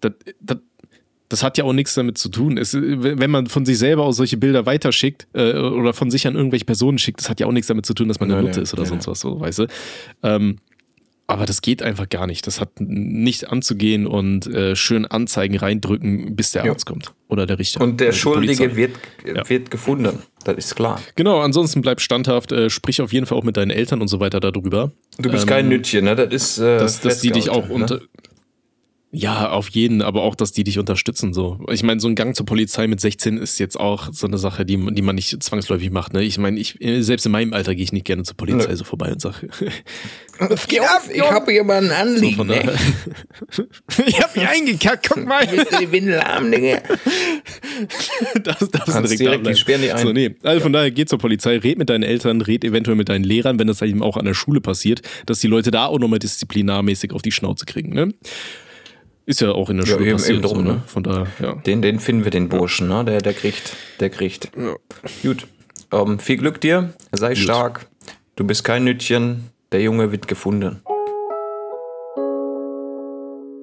[0.00, 0.58] das, das,
[1.28, 2.58] das, hat ja auch nichts damit zu tun.
[2.58, 6.34] Es, wenn man von sich selber aus solche Bilder weiterschickt äh, oder von sich an
[6.34, 8.60] irgendwelche Personen schickt, das hat ja auch nichts damit zu tun, dass man eine Nutte
[8.60, 9.66] ist oder sonst was, so, weißt du.
[10.22, 10.58] Ähm,
[11.32, 12.46] aber das geht einfach gar nicht.
[12.46, 17.58] Das hat nicht anzugehen und äh, schön Anzeigen reindrücken, bis der Arzt kommt oder der
[17.58, 17.80] Richter.
[17.80, 18.92] Und der Schuldige wird,
[19.24, 19.48] ja.
[19.48, 20.18] wird gefunden.
[20.44, 21.00] Das ist klar.
[21.14, 24.20] Genau, ansonsten bleib standhaft, äh, sprich auf jeden Fall auch mit deinen Eltern und so
[24.20, 24.92] weiter darüber.
[25.18, 26.14] Du bist ähm, kein Nütchen, ne?
[26.14, 26.58] Das ist.
[26.58, 28.00] Äh, dass, dass die dich auch ne?
[29.14, 31.34] Ja, auf jeden, aber auch, dass die dich unterstützen.
[31.34, 34.38] So, ich meine, so ein Gang zur Polizei mit 16 ist jetzt auch so eine
[34.38, 36.14] Sache, die, die man nicht zwangsläufig macht.
[36.14, 36.22] Ne?
[36.22, 38.76] Ich meine, ich selbst in meinem Alter gehe ich nicht gerne zur Polizei ne.
[38.76, 39.50] so vorbei und sage,
[40.68, 42.36] Geh auf, ich habe hier mal ein Anliegen.
[42.36, 42.62] So ne?
[44.06, 45.46] ich habe mich eingekackt, guck mal.
[45.46, 46.80] die Windel arm, Digga.
[48.42, 50.06] das darf direkt, direkt die sperren die ein.
[50.06, 50.36] So, nee.
[50.42, 50.62] Also ja.
[50.62, 53.66] von daher, geh zur Polizei, red mit deinen Eltern, red eventuell mit deinen Lehrern, wenn
[53.66, 57.20] das eben auch an der Schule passiert, dass die Leute da auch nochmal disziplinarmäßig auf
[57.20, 57.92] die Schnauze kriegen.
[57.92, 58.14] Ne?
[59.32, 60.38] Ist ja auch in der ja, Schule eben, passiert.
[60.40, 60.72] Eben drum, so, ne?
[60.74, 60.82] ne?
[60.84, 61.54] Von daher, ja.
[61.54, 63.02] Den, den finden wir, den Burschen, ne?
[63.02, 64.50] Der, der kriegt, der kriegt.
[64.54, 64.76] Ja.
[65.22, 65.46] Gut.
[65.90, 67.38] Um, ähm, viel Glück dir, sei Gut.
[67.38, 67.86] stark.
[68.36, 70.82] Du bist kein Nütchen, der Junge wird gefunden.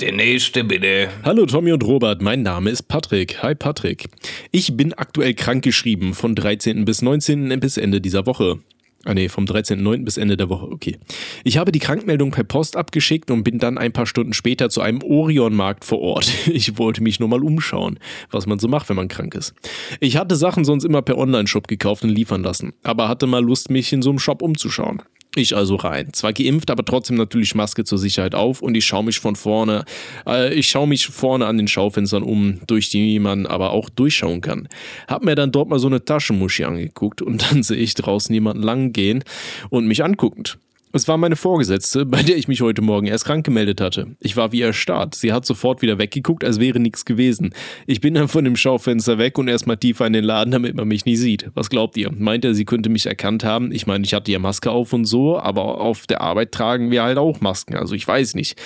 [0.01, 1.09] Der nächste bitte.
[1.23, 3.43] Hallo Tommy und Robert, mein Name ist Patrick.
[3.43, 4.05] Hi Patrick.
[4.49, 6.83] Ich bin aktuell krankgeschrieben von 13.
[6.83, 7.59] bis 19.
[7.59, 8.57] bis Ende dieser Woche.
[9.05, 10.03] Ah nee, vom 13.09.
[10.03, 10.97] bis Ende der Woche, okay.
[11.45, 14.81] Ich habe die Krankmeldung per Post abgeschickt und bin dann ein paar Stunden später zu
[14.81, 16.29] einem Orion-Markt vor Ort.
[16.59, 17.99] Ich wollte mich nur mal umschauen,
[18.31, 19.53] was man so macht, wenn man krank ist.
[19.99, 23.69] Ich hatte Sachen sonst immer per Online-Shop gekauft und liefern lassen, aber hatte mal Lust,
[23.69, 25.01] mich in so einem Shop umzuschauen.
[25.35, 26.11] Ich also rein.
[26.11, 29.85] Zwar geimpft, aber trotzdem natürlich Maske zur Sicherheit auf und ich schaue mich von vorne,
[30.25, 34.41] äh, ich schaue mich vorne an den Schaufenstern um, durch die man aber auch durchschauen
[34.41, 34.67] kann.
[35.07, 38.63] Hab mir dann dort mal so eine Taschenmuschi angeguckt und dann sehe ich draußen jemanden
[38.63, 39.23] lang gehen
[39.69, 40.57] und mich anguckend.
[40.91, 44.15] Es war meine Vorgesetzte, bei der ich mich heute Morgen erst krank gemeldet hatte.
[44.19, 45.13] Ich war wie erstarrt.
[45.13, 47.53] Sie hat sofort wieder weggeguckt, als wäre nichts gewesen.
[47.85, 50.87] Ich bin dann von dem Schaufenster weg und erstmal tiefer in den Laden, damit man
[50.87, 51.51] mich nie sieht.
[51.53, 52.11] Was glaubt ihr?
[52.11, 53.71] Meint er, sie könnte mich erkannt haben?
[53.71, 57.03] Ich meine, ich hatte ja Maske auf und so, aber auf der Arbeit tragen wir
[57.03, 57.75] halt auch Masken.
[57.75, 58.59] Also ich weiß nicht.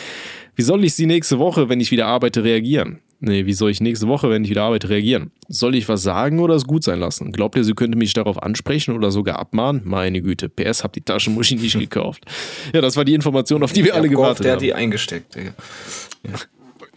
[0.56, 3.02] Wie soll ich sie nächste Woche, wenn ich wieder arbeite, reagieren?
[3.26, 5.32] Nee, wie soll ich nächste Woche, wenn ich wieder arbeite, reagieren?
[5.48, 7.32] Soll ich was sagen oder es gut sein lassen?
[7.32, 9.82] Glaubt ihr, sie könnte mich darauf ansprechen oder sogar abmahnen?
[9.86, 12.26] Meine Güte, PS, hab die Taschenmuschi nicht gekauft.
[12.74, 14.60] Ja, das war die Information, auf die wir alle gewartet der haben.
[14.60, 15.54] Der hat die eingesteckt, Digga.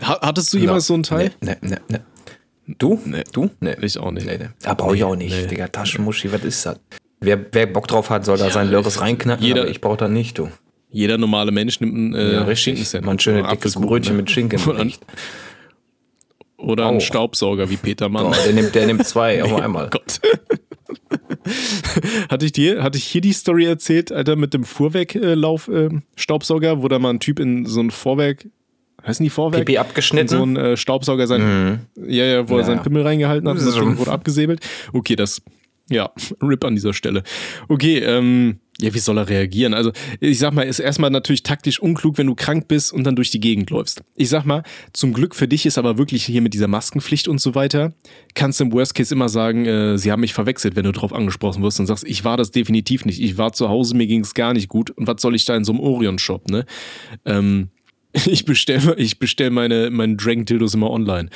[0.01, 0.21] Ja.
[0.21, 0.89] Hattest du jemals no.
[0.89, 1.31] so einen Teil?
[1.41, 1.99] Nee, nee, nee.
[2.77, 3.01] Du?
[3.05, 3.23] Nee.
[3.33, 3.49] Du?
[3.61, 3.77] Nee.
[3.83, 4.27] Ich auch nicht.
[4.27, 4.49] Nee, nee.
[4.63, 5.47] Da brauche ich auch nicht, nee.
[5.47, 5.69] Digga.
[5.69, 6.81] Taschenmuschi, was ist das?
[7.21, 9.99] Wer, wer Bock drauf hat, soll da ja, sein Lörres reinknacken, jeder, aber ich brauche
[9.99, 10.51] da nicht, du.
[10.91, 13.05] Jeder normale Mensch nimmt ein äh, ja, Schinken.
[13.05, 14.23] Mal ein schönes dickes Brötchen ne?
[14.23, 14.59] mit Schinken.
[16.59, 18.27] Oder, oder ein Staubsauger wie Peter Mann.
[18.27, 19.91] Oh, der, nimmt, der nimmt zwei auf einmal.
[19.91, 20.21] Gott.
[22.29, 26.89] hatte ich dir, hatte ich hier die Story erzählt, Alter, mit dem Fuhrwerklauf-Staubsauger, äh, wo
[26.89, 28.47] da mal ein Typ in so ein Vorwerk,
[29.07, 29.67] heißen die Vorwerk?
[29.67, 30.29] Pipi abgeschnitten.
[30.29, 31.81] So ein äh, Staubsauger sein, mhm.
[32.09, 34.61] ja, ja, wo ja, er seinen Pimmel reingehalten hat und das Ding wurde abgesäbelt.
[34.93, 35.43] Okay, das,
[35.91, 36.11] ja,
[36.43, 37.23] RIP an dieser Stelle.
[37.69, 39.73] Okay, ähm, ja, wie soll er reagieren?
[39.73, 43.17] Also, ich sag mal, ist erstmal natürlich taktisch unklug, wenn du krank bist und dann
[43.17, 44.03] durch die Gegend läufst.
[44.17, 47.41] Ich sag mal, zum Glück für dich ist aber wirklich hier mit dieser Maskenpflicht und
[47.41, 47.95] so weiter,
[48.35, 51.15] kannst du im Worst Case immer sagen, äh, sie haben mich verwechselt, wenn du drauf
[51.15, 53.23] angesprochen wirst und sagst, ich war das definitiv nicht.
[53.23, 54.91] Ich war zu Hause, mir ging es gar nicht gut.
[54.91, 56.67] Und was soll ich da in so einem Orion-Shop, ne?
[57.25, 57.71] Ähm,
[58.27, 61.31] ich bestelle ich bestell meine, meine Dragon-Dildos immer online.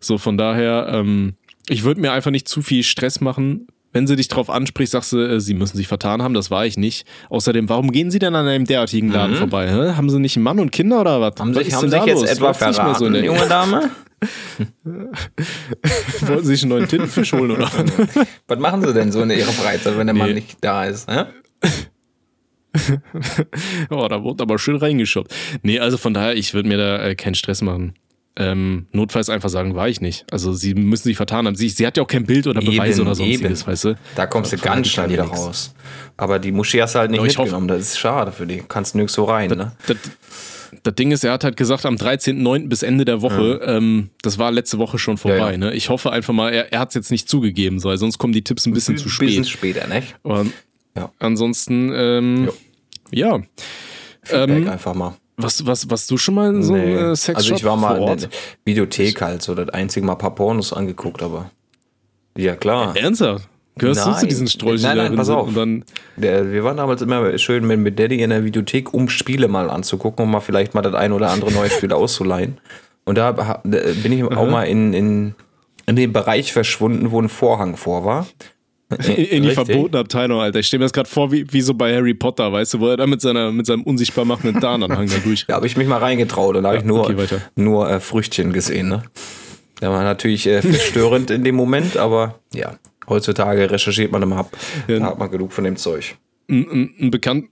[0.00, 1.34] So, von daher, ähm,
[1.68, 5.12] ich würde mir einfach nicht zu viel Stress machen, wenn sie dich drauf anspricht, sagst
[5.12, 7.06] du, äh, sie müssen sich vertan haben, das war ich nicht.
[7.30, 9.38] Außerdem, warum gehen sie denn an einem derartigen Laden mhm.
[9.38, 9.68] vorbei?
[9.70, 9.94] Hä?
[9.96, 11.34] Haben sie nicht einen Mann und Kinder oder was?
[11.38, 13.90] Haben, was sich, haben sich jetzt etwa verraten, so eine junge Dame?
[14.84, 18.26] Wollten sie sich einen neuen Tintenfisch holen oder was?
[18.46, 20.20] was machen sie denn so in ihrer Freizeit, wenn der nee.
[20.20, 21.10] Mann nicht da ist?
[21.10, 21.24] Hä?
[23.90, 25.34] oh, da wurde aber schön reingeschoppt.
[25.62, 27.94] Nee, also von daher, ich würde mir da äh, keinen Stress machen
[28.36, 30.24] ähm, notfalls einfach sagen, war ich nicht.
[30.30, 31.54] Also sie müssen sich vertan haben.
[31.54, 33.66] Sie, sie hat ja auch kein Bild oder Beweise eben, oder sonstiges, eben.
[33.70, 33.94] weißt du?
[34.14, 35.38] Da kommst du ganz schnell wieder nix.
[35.38, 35.74] raus.
[36.16, 37.68] Aber die Muschi hast du halt nicht ja, mitgenommen.
[37.68, 38.62] Hoffe, das ist schade für die.
[38.66, 39.72] Kannst nirgends so rein, das, ne?
[39.86, 39.96] Das,
[40.82, 42.68] das Ding ist, er hat halt gesagt, am 13.09.
[42.68, 43.76] bis Ende der Woche, ja.
[43.76, 45.36] ähm, das war letzte Woche schon vorbei.
[45.36, 45.56] Ja, ja.
[45.58, 45.74] Ne?
[45.74, 48.32] Ich hoffe einfach mal, er, er hat es jetzt nicht zugegeben, so, weil sonst kommen
[48.32, 49.28] die Tipps ein bisschen zu spät.
[49.28, 50.02] Ein bisschen später, ne?
[50.24, 50.46] Aber
[51.18, 52.50] ansonsten, ähm,
[53.10, 53.40] ja.
[54.22, 55.16] Feedback ähm, einfach mal.
[55.36, 57.14] Was, was, was du schon mal in so einem nee.
[57.14, 58.28] Sexshop Also ich war mal in der
[58.64, 61.50] Videothek halt, so das einzige Mal ein paar Pornos angeguckt, aber
[62.36, 62.96] ja klar.
[62.96, 63.48] Ernsthaft?
[63.76, 64.14] Gehörst nein.
[64.14, 64.88] du zu diesen Strolchen?
[64.88, 65.52] Nein, nein, pass auf.
[65.54, 65.84] Dann
[66.16, 69.70] der, wir waren damals immer schön mit, mit Daddy in der Videothek, um Spiele mal
[69.70, 72.58] anzugucken, um mal vielleicht mal das ein oder andere neue Spiel auszuleihen.
[73.04, 73.32] Und da
[73.64, 75.34] bin ich auch mal in, in,
[75.86, 78.26] in den Bereich verschwunden, wo ein Vorhang vor war.
[79.06, 80.58] In, in die verbotene Abteilung, Alter.
[80.58, 82.88] Ich stelle mir das gerade vor, wie, wie so bei Harry Potter, weißt du, wo
[82.88, 85.46] er da mit, seiner, mit seinem unsichtbar machenden Tarnanhang da durch.
[85.52, 87.26] Da habe ich mich mal reingetraut und da habe ich nur, okay,
[87.56, 88.88] nur äh, Früchtchen gesehen.
[88.88, 89.02] Ne?
[89.80, 92.76] Der war natürlich äh, verstörend in dem Moment, aber ja,
[93.08, 94.56] heutzutage recherchiert man immer ab.
[94.86, 94.98] Ja.
[94.98, 96.16] Da hat man genug von dem Zeug.
[96.48, 97.46] Ein, ein, ein, Bekannt,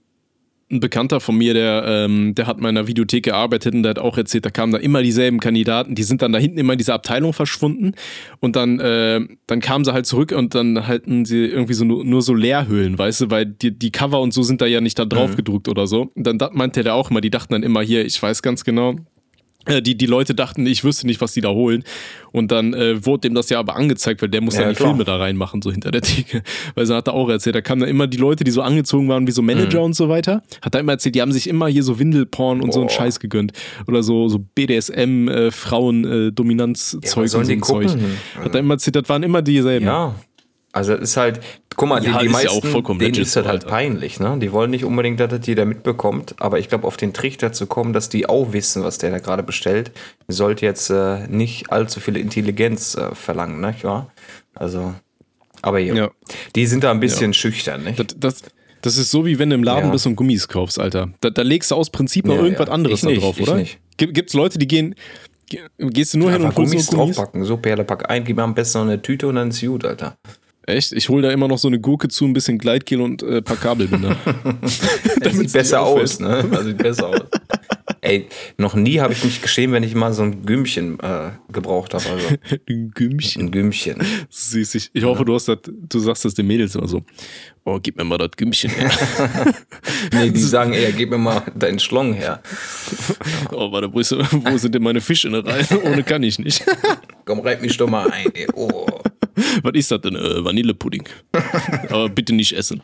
[0.71, 3.91] ein Bekannter von mir, der, ähm, der hat mal in einer Videothek gearbeitet und der
[3.91, 6.73] hat auch erzählt, da kamen da immer dieselben Kandidaten, die sind dann da hinten immer
[6.73, 7.93] in dieser Abteilung verschwunden
[8.39, 12.03] und dann, äh, dann kamen sie halt zurück und dann halten sie irgendwie so nur,
[12.03, 14.97] nur so Leerhöhlen, weißt du, weil die, die Cover und so sind da ja nicht
[14.97, 15.35] da drauf mhm.
[15.35, 16.11] gedruckt oder so.
[16.15, 18.95] Und dann meinte der auch immer, die dachten dann immer hier, ich weiß ganz genau,
[19.67, 21.83] die, die Leute dachten, ich wüsste nicht, was die da holen.
[22.31, 24.75] Und dann äh, wurde dem das ja aber angezeigt, weil der muss ja, dann die
[24.75, 24.89] klar.
[24.89, 26.43] Filme da reinmachen, so hinter der Theke.
[26.75, 29.09] Weil so hat er auch erzählt, da kamen dann immer die Leute, die so angezogen
[29.09, 29.85] waren wie so Manager mhm.
[29.85, 30.41] und so weiter.
[30.61, 32.71] Hat er immer erzählt, die haben sich immer hier so Windelporn und oh.
[32.71, 33.51] so einen Scheiß gegönnt.
[33.87, 37.89] Oder so, so BDSM, äh, Frauen, äh, Dominanzzeug ja, und so ein Zeug.
[38.41, 39.85] Hat er immer erzählt, das waren immer dieselben.
[39.85, 40.15] Ja.
[40.73, 41.41] Also es ist halt,
[41.75, 44.37] guck mal, ja, die, die meisten, ja denen ist das halt peinlich, ne?
[44.39, 47.67] Die wollen nicht unbedingt, dass das jeder mitbekommt, aber ich glaube, auf den Trichter zu
[47.67, 49.91] kommen, dass die auch wissen, was der da gerade bestellt,
[50.29, 54.11] sollte jetzt äh, nicht allzu viel Intelligenz äh, verlangen, nicht wahr?
[54.53, 54.93] Also,
[55.61, 56.11] aber hier, ja.
[56.55, 57.37] die sind da ein bisschen ja.
[57.37, 57.99] schüchtern, nicht?
[57.99, 58.41] Das, das,
[58.81, 61.09] das, ist so, wie wenn du im Laden bist und Gummis kaufst, Alter.
[61.19, 63.55] Da, da legst du aus Prinzip noch irgendwas anderes da drauf, oder?
[63.55, 63.79] Nicht.
[63.97, 64.95] Gibt es Leute, die gehen,
[65.77, 68.43] gehst du nur hin und holst Gummis, Gummis draufpacken, so Perle, pack ein, gib mir
[68.43, 70.15] am besten noch eine Tüte und dann ist gut, Alter.
[70.71, 70.93] Echt?
[70.93, 73.41] Ich hole da immer noch so eine Gurke zu, ein bisschen Gleitgel und ein äh,
[73.41, 74.15] paar Kabelbinder.
[75.19, 76.45] das sieht besser aus, ne?
[76.49, 77.21] Das sieht besser aus.
[77.99, 81.93] Ey, noch nie habe ich mich geschämt, wenn ich mal so ein Gümmchen äh, gebraucht
[81.93, 82.05] habe.
[82.09, 82.27] Also.
[82.69, 83.43] ein Gümmchen?
[83.43, 83.97] Ein Gümmchen.
[84.29, 84.75] Süß.
[84.75, 87.03] Ich, ich hoffe, du, hast dat, du sagst das den Mädels immer so.
[87.65, 88.91] Oh, gib mir mal das Gümmchen her.
[90.13, 92.41] nee, die sagen eher, gib mir mal deinen Schlong her.
[93.51, 95.67] oh, warte, wo, ist, wo sind denn meine Fische rein?
[95.83, 96.63] Ohne kann ich nicht.
[97.25, 98.33] Komm, reib mich doch mal ein.
[98.33, 98.47] Ey.
[98.55, 99.00] Oh.
[99.63, 100.15] Was ist das denn?
[100.15, 101.03] Äh, Vanillepudding.
[101.89, 102.81] Aber bitte nicht essen.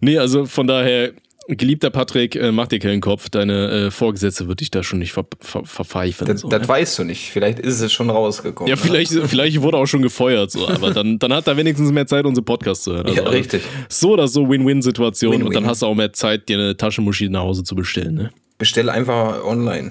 [0.00, 1.12] nee, also von daher,
[1.48, 3.28] geliebter Patrick, äh, mach dir keinen Kopf.
[3.28, 6.26] Deine äh, Vorgesetzte wird dich da schon nicht ver ver verpfeifen.
[6.26, 6.68] Das, so, das ne?
[6.68, 7.30] weißt du nicht.
[7.30, 8.68] Vielleicht ist es schon rausgekommen.
[8.68, 9.26] Ja, vielleicht, ne?
[9.26, 10.50] vielleicht wurde auch schon gefeuert.
[10.50, 10.68] So.
[10.68, 13.06] Aber dann, dann hat er wenigstens mehr Zeit, unsere Podcast zu hören.
[13.06, 13.62] Also, ja, richtig.
[13.88, 15.32] So oder so Win-Win-Situation.
[15.32, 15.46] Win -win.
[15.46, 18.14] Und dann hast du auch mehr Zeit, dir eine Taschenmuschi nach Hause zu bestellen.
[18.14, 18.30] Ne?
[18.58, 19.90] Bestell einfach online.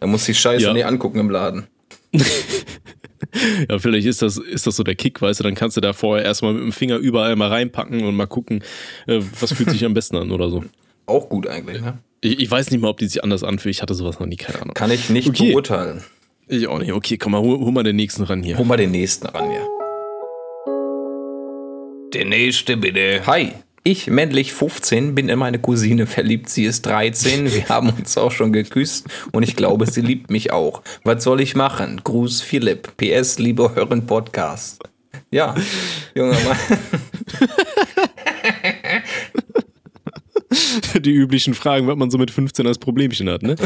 [0.00, 0.72] Da muss die Scheiße ja.
[0.72, 1.66] nicht angucken im Laden.
[3.70, 5.92] ja, vielleicht ist das, ist das so der Kick, weißt du, dann kannst du da
[5.92, 8.62] vorher erstmal mit dem Finger überall mal reinpacken und mal gucken,
[9.06, 10.64] äh, was fühlt sich am besten an oder so.
[11.06, 11.98] Auch gut eigentlich, ne?
[12.20, 13.74] Ich, ich, weiß nicht mal, ob die sich anders anfühlt.
[13.74, 14.74] Ich hatte sowas noch nie, keine Ahnung.
[14.74, 15.50] Kann ich nicht okay.
[15.50, 16.02] beurteilen.
[16.46, 16.92] Ich auch nicht.
[16.92, 18.58] Okay, komm mal, hol, hol mal den nächsten ran hier.
[18.58, 19.66] Hol mal den nächsten ran, ja.
[22.14, 23.26] Der nächste bitte.
[23.26, 23.52] Hi.
[23.84, 26.48] Ich, männlich 15, bin in meine Cousine verliebt.
[26.48, 27.52] Sie ist 13.
[27.52, 30.82] Wir haben uns auch schon geküsst und ich glaube, sie liebt mich auch.
[31.02, 32.00] Was soll ich machen?
[32.04, 32.96] Gruß Philipp.
[32.96, 34.80] PS, liebe euren Podcast.
[35.32, 35.56] Ja,
[36.14, 36.58] junger Mann.
[41.02, 43.56] Die üblichen Fragen, was man so mit 15 als Problemchen hat, ne?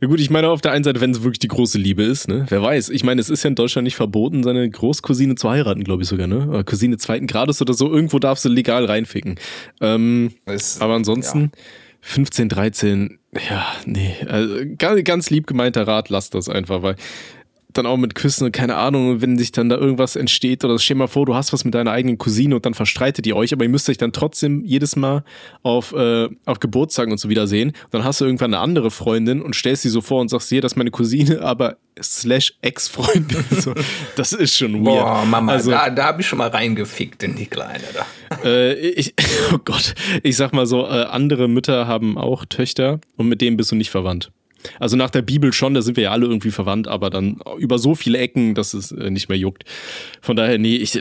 [0.00, 2.28] Ja gut, ich meine auf der einen Seite, wenn es wirklich die große Liebe ist,
[2.28, 2.44] ne?
[2.48, 2.90] Wer weiß.
[2.90, 6.08] Ich meine, es ist ja in Deutschland nicht verboten, seine Großcousine zu heiraten, glaube ich
[6.08, 6.46] sogar, ne?
[6.48, 7.90] Oder Cousine zweiten Grades oder so.
[7.90, 9.36] Irgendwo darfst du legal reinficken.
[9.80, 11.62] Ähm, es, aber ansonsten, ja.
[12.02, 14.14] 15, 13, ja, nee.
[14.28, 16.96] Also, ganz lieb gemeinter Rat, lass das einfach, weil
[17.76, 20.96] dann auch mit Küssen und keine Ahnung, wenn sich dann da irgendwas entsteht oder stell
[20.96, 23.64] mal vor, du hast was mit deiner eigenen Cousine und dann verstreitet ihr euch, aber
[23.64, 25.24] ihr müsst euch dann trotzdem jedes Mal
[25.62, 27.68] auf, äh, auf Geburtstagen und so wiedersehen.
[27.68, 30.48] Und dann hast du irgendwann eine andere Freundin und stellst sie so vor und sagst,
[30.48, 33.44] hier, das ist meine Cousine, aber slash Ex-Freundin.
[33.50, 33.74] so,
[34.16, 34.84] das ist schon weird.
[34.84, 38.06] Boah, Mama, also, da, da habe ich schon mal reingefickt in die Kleine da.
[38.44, 39.14] Äh, ich,
[39.52, 43.56] oh Gott, ich sag mal so, äh, andere Mütter haben auch Töchter und mit denen
[43.56, 44.30] bist du nicht verwandt.
[44.78, 47.78] Also nach der Bibel schon, da sind wir ja alle irgendwie verwandt, aber dann über
[47.78, 49.64] so viele Ecken, dass es äh, nicht mehr juckt.
[50.20, 51.00] Von daher, nee, ich,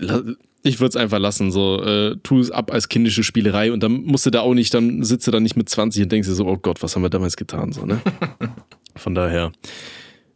[0.64, 1.52] ich würde es einfach lassen.
[1.52, 4.74] So, äh, tu es ab als kindische Spielerei und dann musst du da auch nicht,
[4.74, 7.04] dann sitzt du da nicht mit 20 und denkst dir so, oh Gott, was haben
[7.04, 7.72] wir damals getan?
[7.72, 8.02] So, ne?
[8.96, 9.52] Von daher.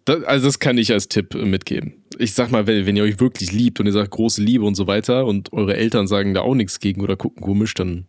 [0.06, 1.94] Das, also, das kann ich als Tipp mitgeben.
[2.18, 4.76] Ich sag mal, wenn, wenn ihr euch wirklich liebt und ihr sagt große Liebe und
[4.76, 8.06] so weiter und eure Eltern sagen da auch nichts gegen oder gucken komisch, dann,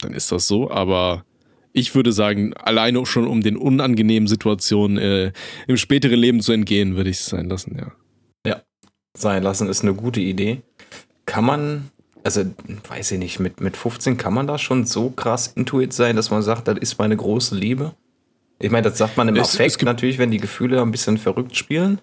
[0.00, 0.70] dann ist das so.
[0.70, 1.24] Aber
[1.72, 5.32] ich würde sagen, alleine schon um den unangenehmen Situationen äh,
[5.66, 7.92] im späteren Leben zu entgehen, würde ich es sein lassen, ja.
[8.46, 8.62] Ja,
[9.16, 10.62] sein lassen ist eine gute Idee.
[11.26, 11.90] Kann man,
[12.24, 12.44] also
[12.88, 16.30] weiß ich nicht, mit, mit 15 kann man da schon so krass intuit sein, dass
[16.30, 17.94] man sagt, das ist meine große Liebe?
[18.58, 21.18] Ich meine, das sagt man im es, Affekt es natürlich, wenn die Gefühle ein bisschen
[21.18, 22.00] verrückt spielen.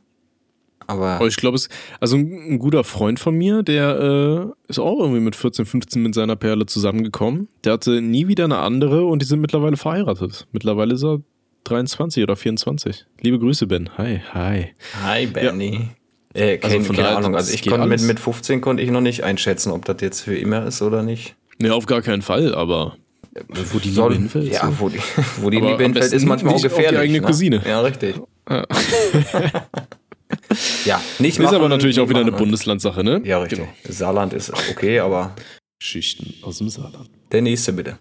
[0.85, 1.67] Aber, ich glaube, es
[1.99, 6.01] also ein, ein, guter Freund von mir, der äh, ist auch irgendwie mit 14, 15
[6.01, 7.49] mit seiner Perle zusammengekommen.
[7.65, 10.47] Der hatte nie wieder eine andere und die sind mittlerweile verheiratet.
[10.53, 11.19] Mittlerweile ist er
[11.65, 13.05] 23 oder 24.
[13.21, 13.89] Liebe Grüße, Ben.
[13.97, 14.69] Hi, hi.
[15.03, 15.89] Hi, Benny.
[16.33, 16.41] Ja.
[16.41, 17.35] Äh, also keine, keine Ahnung.
[17.35, 20.35] Also ich konnte mit, mit 15 konnte ich noch nicht einschätzen, ob das jetzt für
[20.35, 21.35] immer ist oder nicht.
[21.59, 22.95] Nee, auf gar keinen Fall, aber
[23.71, 24.53] wo die Liebe hinfällt.
[24.53, 24.99] Ja, wo die,
[25.41, 26.87] wo die Liebe hinfällt, ist manchmal auch gefährlich.
[26.87, 27.27] Auf die eigene ne?
[27.27, 27.61] Cousine.
[27.67, 28.15] Ja, richtig.
[28.49, 28.65] Ja.
[30.85, 33.21] Ja, nicht Ist aber natürlich auch wieder eine Bundeslandsache, ne?
[33.23, 33.59] Ja, richtig.
[33.59, 33.71] Genau.
[33.87, 35.35] Saarland ist okay, aber.
[35.79, 37.09] Schichten aus dem Saarland.
[37.31, 37.97] Der nächste bitte.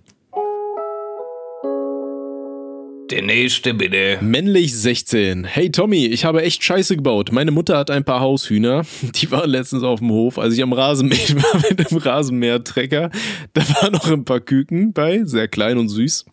[3.11, 4.19] Der nächste bitte.
[4.21, 5.45] Männlich 16.
[5.45, 7.31] Hey Tommy, ich habe echt Scheiße gebaut.
[7.31, 8.83] Meine Mutter hat ein paar Haushühner.
[9.15, 13.11] Die waren letztens auf dem Hof, als ich am Rasenmäher war mit dem Rasenmähertrecker.
[13.53, 16.25] Da waren noch ein paar Küken bei, sehr klein und süß.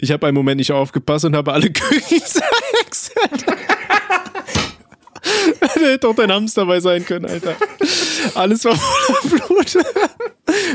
[0.00, 3.44] Ich habe einen Moment nicht aufgepasst und habe alle Küken zerhäckselt.
[5.60, 7.56] Da hätte doch dein Hamster bei sein können, Alter.
[8.34, 9.76] Alles war voller Blut.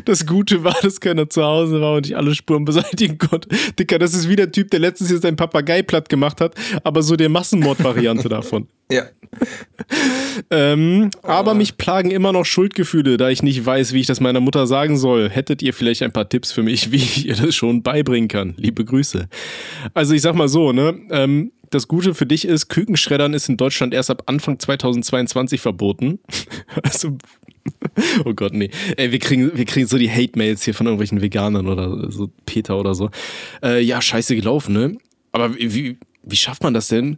[0.06, 3.50] Das Gute war, dass keiner zu Hause war und ich alle Spuren beseitigen konnte.
[3.78, 7.02] Dicker, das ist wie der Typ, der letztens hier seinen Papagei platt gemacht hat, aber
[7.02, 8.68] so der Massenmord-Variante davon.
[8.90, 9.04] Ja.
[10.50, 11.28] ähm, oh.
[11.28, 14.66] Aber mich plagen immer noch Schuldgefühle, da ich nicht weiß, wie ich das meiner Mutter
[14.66, 15.30] sagen soll.
[15.30, 18.54] Hättet ihr vielleicht ein paar Tipps für mich, wie ich ihr das schon beibringen kann?
[18.58, 19.28] Liebe Grüße.
[19.94, 20.98] Also ich sag mal so, ne?
[21.12, 26.19] Ähm, das Gute für dich ist, Kükenschreddern ist in Deutschland erst ab Anfang 2022 verboten.
[26.84, 27.17] also,
[28.25, 28.69] oh Gott, nee.
[28.95, 32.77] Ey, wir kriegen, wir kriegen so die Hate-Mails hier von irgendwelchen Veganern oder so, Peter
[32.77, 33.10] oder so.
[33.63, 34.97] Äh, ja, scheiße gelaufen, ne?
[35.32, 37.17] Aber wie, wie schafft man das denn,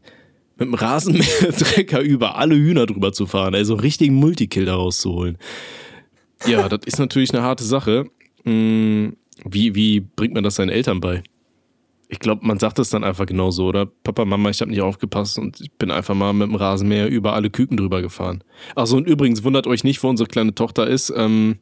[0.57, 3.55] mit dem Rasenmäher-Trecker über alle Hühner drüber zu fahren?
[3.55, 5.38] Also richtigen Multikill da rauszuholen.
[6.45, 8.05] Ja, das ist natürlich eine harte Sache.
[8.43, 11.23] Hm, wie, wie bringt man das seinen Eltern bei?
[12.12, 13.86] Ich glaube, man sagt es dann einfach genauso, oder?
[13.86, 17.34] Papa, Mama, ich habe nicht aufgepasst und ich bin einfach mal mit dem Rasenmäher über
[17.34, 18.43] alle Küken drüber gefahren.
[18.76, 21.60] Achso, und übrigens wundert euch nicht, wo unsere kleine Tochter ist, ähm,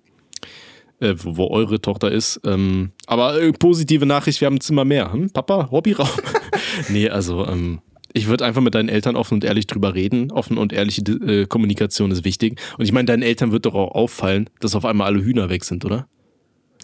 [1.01, 2.39] äh, wo, wo, eure Tochter ist.
[2.45, 5.11] Ähm, aber äh, positive Nachricht, wir haben ein Zimmer mehr.
[5.11, 5.31] Hm?
[5.31, 6.07] Papa, Hobbyraum?
[6.89, 7.81] nee, also, ähm,
[8.13, 10.31] ich würde einfach mit deinen Eltern offen und ehrlich drüber reden.
[10.31, 12.57] Offen und ehrliche äh, Kommunikation ist wichtig.
[12.77, 15.65] Und ich meine, deinen Eltern wird doch auch auffallen, dass auf einmal alle Hühner weg
[15.65, 16.07] sind, oder?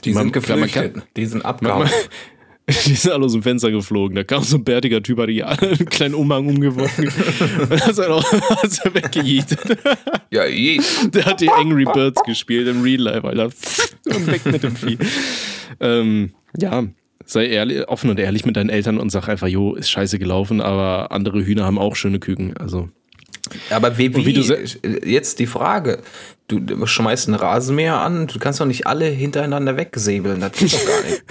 [0.04, 1.90] Die man, sind geflüchtet, kann, die sind abgehauen.
[2.86, 4.16] Die sind alle aus dem Fenster geflogen.
[4.16, 7.06] Da kam so ein bärtiger Typ, hat die einen kleinen Umhang umgeworfen.
[7.70, 9.60] und hat er auch hat er weggejietet.
[10.32, 10.80] Ja, je.
[11.14, 13.50] Der hat die Angry Birds gespielt im Real Life, Alter.
[14.06, 14.98] Und weg mit dem Vieh.
[15.82, 16.86] Ähm, ja,
[17.26, 20.62] sei ehrlich, offen und ehrlich mit deinen Eltern und sag einfach, jo, ist scheiße gelaufen,
[20.62, 22.56] aber andere Hühner haben auch schöne Küken.
[22.58, 22.90] Also.
[23.70, 26.00] Aber wie, wie, wie jetzt die Frage,
[26.48, 30.86] du schmeißt einen Rasenmäher an, du kannst doch nicht alle hintereinander wegsäbeln, das geht doch
[30.86, 31.24] gar nicht.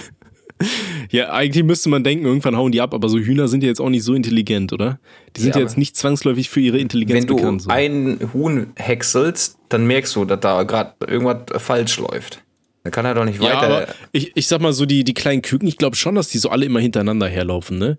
[1.09, 3.81] Ja, eigentlich müsste man denken, irgendwann hauen die ab, aber so Hühner sind ja jetzt
[3.81, 4.99] auch nicht so intelligent, oder?
[5.35, 7.67] Die sind ja, ja jetzt nicht zwangsläufig für ihre Intelligenz wenn bekannt.
[7.67, 8.27] Wenn du so.
[8.27, 12.41] ein Huhn häckselst, dann merkst du, dass da gerade irgendwas falsch läuft.
[12.83, 13.81] Da kann er doch nicht weiter.
[13.81, 16.37] Ja, ich, ich sag mal so, die, die kleinen Küken, ich glaube schon, dass die
[16.37, 17.97] so alle immer hintereinander herlaufen, ne?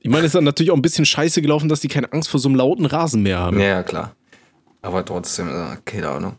[0.00, 2.28] Ich meine, es ist dann natürlich auch ein bisschen scheiße gelaufen, dass die keine Angst
[2.28, 3.58] vor so einem lauten Rasen mehr haben.
[3.58, 4.14] Ja, klar.
[4.80, 6.36] Aber trotzdem, äh, keine Ahnung.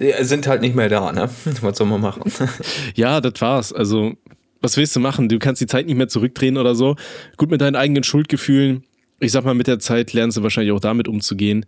[0.00, 1.28] Die sind halt nicht mehr da, ne?
[1.60, 2.22] Was soll man machen?
[2.94, 3.72] ja, das war's.
[3.72, 4.14] Also,
[4.62, 5.28] was willst du machen?
[5.28, 6.96] Du kannst die Zeit nicht mehr zurückdrehen oder so.
[7.36, 8.84] Gut, mit deinen eigenen Schuldgefühlen.
[9.18, 11.66] Ich sag mal, mit der Zeit lernst du wahrscheinlich auch damit umzugehen.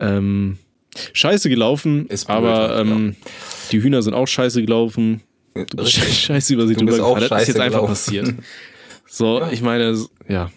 [0.00, 0.58] Ähm,
[1.12, 3.30] scheiße gelaufen, ist blöd, aber ähm, ja.
[3.72, 5.22] die Hühner sind auch scheiße gelaufen.
[5.84, 7.26] Scheiße über sie drüber gefallen.
[7.28, 8.34] Das ist jetzt einfach passiert.
[9.06, 9.52] So, ja.
[9.52, 9.96] ich meine,
[10.28, 10.50] ja.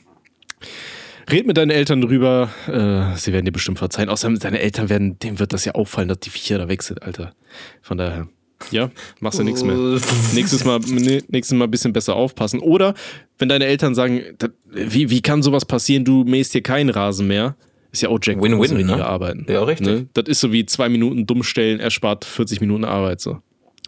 [1.30, 2.49] Red mit deinen Eltern drüber.
[2.67, 4.09] Äh, sie werden dir bestimmt verzeihen.
[4.09, 7.03] Außerdem, deine Eltern werden, dem wird das ja auffallen, dass die Viecher da weg sind,
[7.03, 7.34] Alter.
[7.82, 8.28] Von daher.
[8.71, 9.75] Ja, machst du nichts mehr.
[10.34, 12.59] nächstes Mal, nächstes Mal ein bisschen besser aufpassen.
[12.59, 12.95] Oder
[13.38, 14.21] wenn deine Eltern sagen,
[14.65, 17.55] wie, wie kann sowas passieren, du mähst hier keinen Rasen mehr,
[17.91, 19.05] ist ja auch Jack Win-win, weniger ne?
[19.05, 19.45] arbeiten.
[19.47, 19.88] Ja, richtig.
[19.88, 20.07] Ne?
[20.13, 23.21] Das ist so wie zwei Minuten dummstellen, erspart 40 Minuten Arbeit.
[23.21, 23.38] So.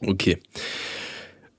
[0.02, 0.38] Okay.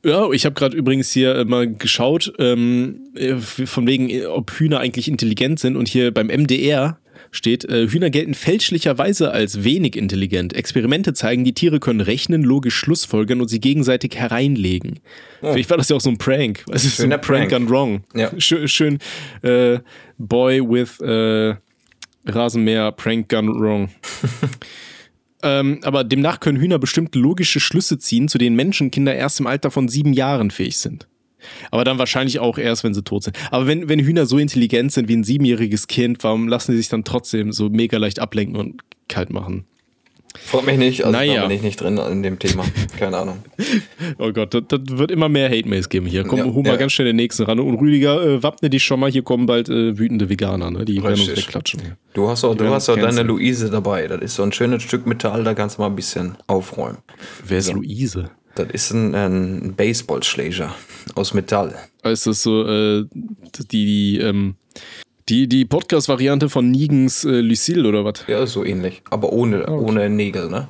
[0.05, 4.81] Ja, ich habe gerade übrigens hier mal geschaut, ähm, äh, von wegen, äh, ob Hühner
[4.81, 5.77] eigentlich intelligent sind.
[5.77, 6.99] Und hier beim MDR
[7.31, 10.55] steht, äh, Hühner gelten fälschlicherweise als wenig intelligent.
[10.55, 15.01] Experimente zeigen, die Tiere können rechnen, logisch schlussfolgern und sie gegenseitig hereinlegen.
[15.43, 15.53] Oh.
[15.53, 16.65] Vielleicht war das ja auch so ein Prank.
[16.73, 18.05] Ist Schöner so ein Prank, Prank gone wrong.
[18.15, 18.31] Ja.
[18.39, 18.99] Schön, schön
[19.43, 19.79] äh,
[20.19, 21.57] Boy with äh,
[22.27, 23.91] Rasenmäher Prank gone wrong.
[25.43, 29.71] Ähm, aber demnach können Hühner bestimmte logische Schlüsse ziehen, zu denen Menschenkinder erst im Alter
[29.71, 31.07] von sieben Jahren fähig sind.
[31.71, 33.37] Aber dann wahrscheinlich auch erst, wenn sie tot sind.
[33.51, 36.89] Aber wenn, wenn Hühner so intelligent sind wie ein siebenjähriges Kind, warum lassen sie sich
[36.89, 39.65] dann trotzdem so mega leicht ablenken und kalt machen?
[40.39, 41.43] Freut mich nicht, also naja.
[41.43, 42.65] da bin ich nicht drin in dem Thema.
[42.99, 43.43] Keine Ahnung.
[44.19, 46.25] oh Gott, das, das wird immer mehr Hate-Mails geben hier.
[46.25, 46.77] Komm, ja, hol mal ja.
[46.77, 47.59] ganz schnell den nächsten ran.
[47.59, 50.85] Und Rüdiger, äh, wappne dich schon mal, hier kommen bald äh, wütende Veganer, ne?
[50.85, 51.05] Die Richtig.
[51.05, 51.81] werden uns wegklatschen.
[52.15, 54.07] Du hast auch, du hast auch deine Luise dabei.
[54.07, 56.99] Das ist so ein schönes Stück Metall, da kannst du mal ein bisschen aufräumen.
[57.45, 57.75] Wer ist so.
[57.75, 58.31] Luise?
[58.55, 60.75] Das ist ein, ein Baseballschläger
[61.15, 61.75] aus Metall.
[62.05, 64.57] Ist das so, äh, die, die, ähm,
[65.31, 68.25] die, die Podcast-Variante von Nigens äh, Lucille oder was?
[68.27, 69.03] Ja, so ähnlich.
[69.11, 69.73] Aber ohne, okay.
[69.73, 70.69] ohne Nägel, ne?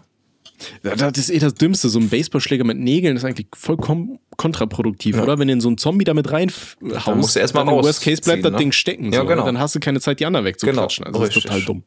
[0.82, 1.88] Das ist eh das Dümmste.
[1.88, 5.22] So ein Baseballschläger mit Nägeln ist eigentlich vollkommen kontraproduktiv, ja.
[5.22, 5.38] oder?
[5.38, 7.86] Wenn du in so einen Zombie damit reinhaust, dann musst du erstmal raus.
[7.86, 8.58] Worst Case bleibt das ne?
[8.58, 9.10] Ding stecken.
[9.10, 9.46] Ja, so, genau.
[9.46, 11.06] Dann hast du keine Zeit, die anderen wegzuklatschen.
[11.06, 11.18] Genau.
[11.18, 11.82] Also das ist total dumm.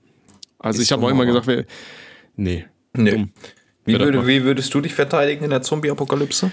[0.57, 1.65] Also ist ich habe auch immer gesagt, wer,
[2.35, 2.65] nee,
[2.97, 3.11] nee.
[3.11, 3.31] Dumm.
[3.85, 6.51] Wie, würde, wie würdest du dich verteidigen in der Zombie-Apokalypse?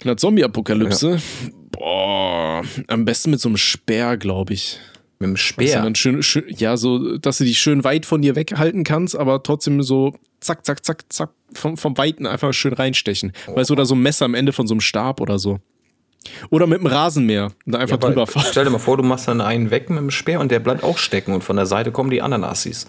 [0.00, 1.12] In der Zombie-Apokalypse?
[1.12, 1.50] Ja.
[1.70, 4.78] Boah, am besten mit so einem Speer, glaube ich.
[5.22, 5.84] Mit dem Speer.
[5.84, 9.42] Weißt schön, schön, ja, so, dass du dich schön weit von dir weghalten kannst, aber
[9.42, 13.32] trotzdem so zack, zack, zack, zack, vom, vom Weiten einfach schön reinstechen.
[13.46, 13.56] Oh.
[13.56, 15.60] Weißt du, oder so ein Messer am Ende von so einem Stab oder so.
[16.50, 18.46] Oder mit dem Rasenmäher und einfach ja, drüber fahren.
[18.50, 20.82] Stell dir mal vor, du machst dann einen weg mit dem Speer und der bleibt
[20.82, 22.86] auch stecken und von der Seite kommen die anderen Assis.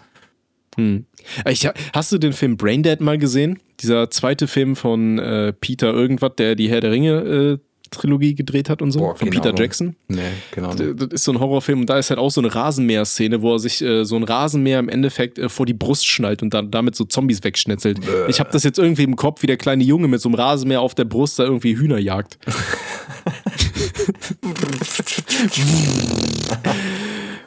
[0.76, 1.06] Hm.
[1.48, 3.60] Ich, hast du den Film Braindead mal gesehen?
[3.80, 7.58] Dieser zweite Film von äh, Peter irgendwas, der die Herr der Ringe äh,
[7.94, 9.58] Trilogie gedreht hat und so, Boah, von Peter Ahnung.
[9.58, 9.96] Jackson.
[10.08, 10.22] Nee,
[10.52, 10.74] genau.
[10.74, 13.54] Das, das ist so ein Horrorfilm und da ist halt auch so eine Rasenmäher-Szene, wo
[13.54, 16.72] er sich äh, so ein Rasenmäher im Endeffekt äh, vor die Brust schnallt und dann
[16.72, 18.02] damit so Zombies wegschnetzelt.
[18.02, 18.26] Bäh.
[18.28, 20.82] Ich habe das jetzt irgendwie im Kopf, wie der kleine Junge mit so einem Rasenmäher
[20.82, 22.38] auf der Brust da irgendwie Hühner jagt.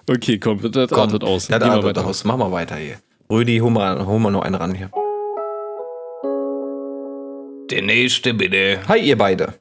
[0.09, 1.49] okay, komm, das komm, artet aus.
[1.49, 2.25] Das artet aus.
[2.25, 2.97] Mach mal weiter hier.
[3.31, 4.91] Rüdi, hol mal, hol mal noch einen ran hier.
[7.71, 8.81] Der nächste bitte.
[8.87, 9.55] Hi, ihr beide.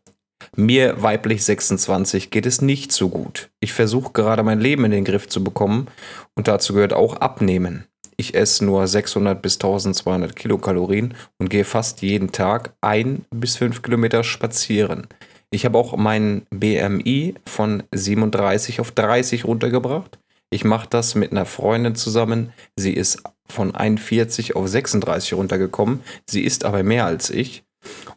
[0.57, 3.49] Mir, weiblich 26, geht es nicht so gut.
[3.59, 5.87] Ich versuche gerade mein Leben in den Griff zu bekommen
[6.35, 7.85] und dazu gehört auch Abnehmen.
[8.15, 13.81] Ich esse nur 600 bis 1200 Kilokalorien und gehe fast jeden Tag ein bis fünf
[13.81, 15.07] Kilometer spazieren.
[15.51, 20.19] Ich habe auch meinen BMI von 37 auf 30 runtergebracht.
[20.49, 22.53] Ich mache das mit einer Freundin zusammen.
[22.77, 26.01] Sie ist von 41 auf 36 runtergekommen.
[26.29, 27.63] Sie ist aber mehr als ich.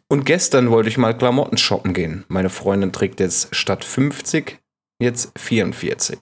[0.07, 2.25] Und gestern wollte ich mal Klamotten shoppen gehen.
[2.27, 4.59] Meine Freundin trägt jetzt statt 50
[4.99, 6.19] jetzt 44.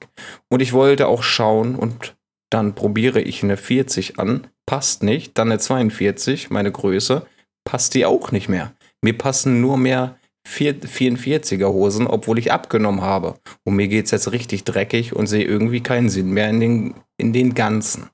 [0.49, 2.15] Und ich wollte auch schauen und
[2.49, 7.25] dann probiere ich eine 40 an, passt nicht, dann eine 42, meine Größe,
[7.65, 8.73] passt die auch nicht mehr.
[9.01, 10.17] Mir passen nur mehr
[10.47, 13.35] 44er Hosen, obwohl ich abgenommen habe.
[13.65, 16.93] Und mir geht es jetzt richtig dreckig und sehe irgendwie keinen Sinn mehr in den,
[17.17, 18.09] in den Ganzen.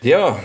[0.00, 0.38] Ja,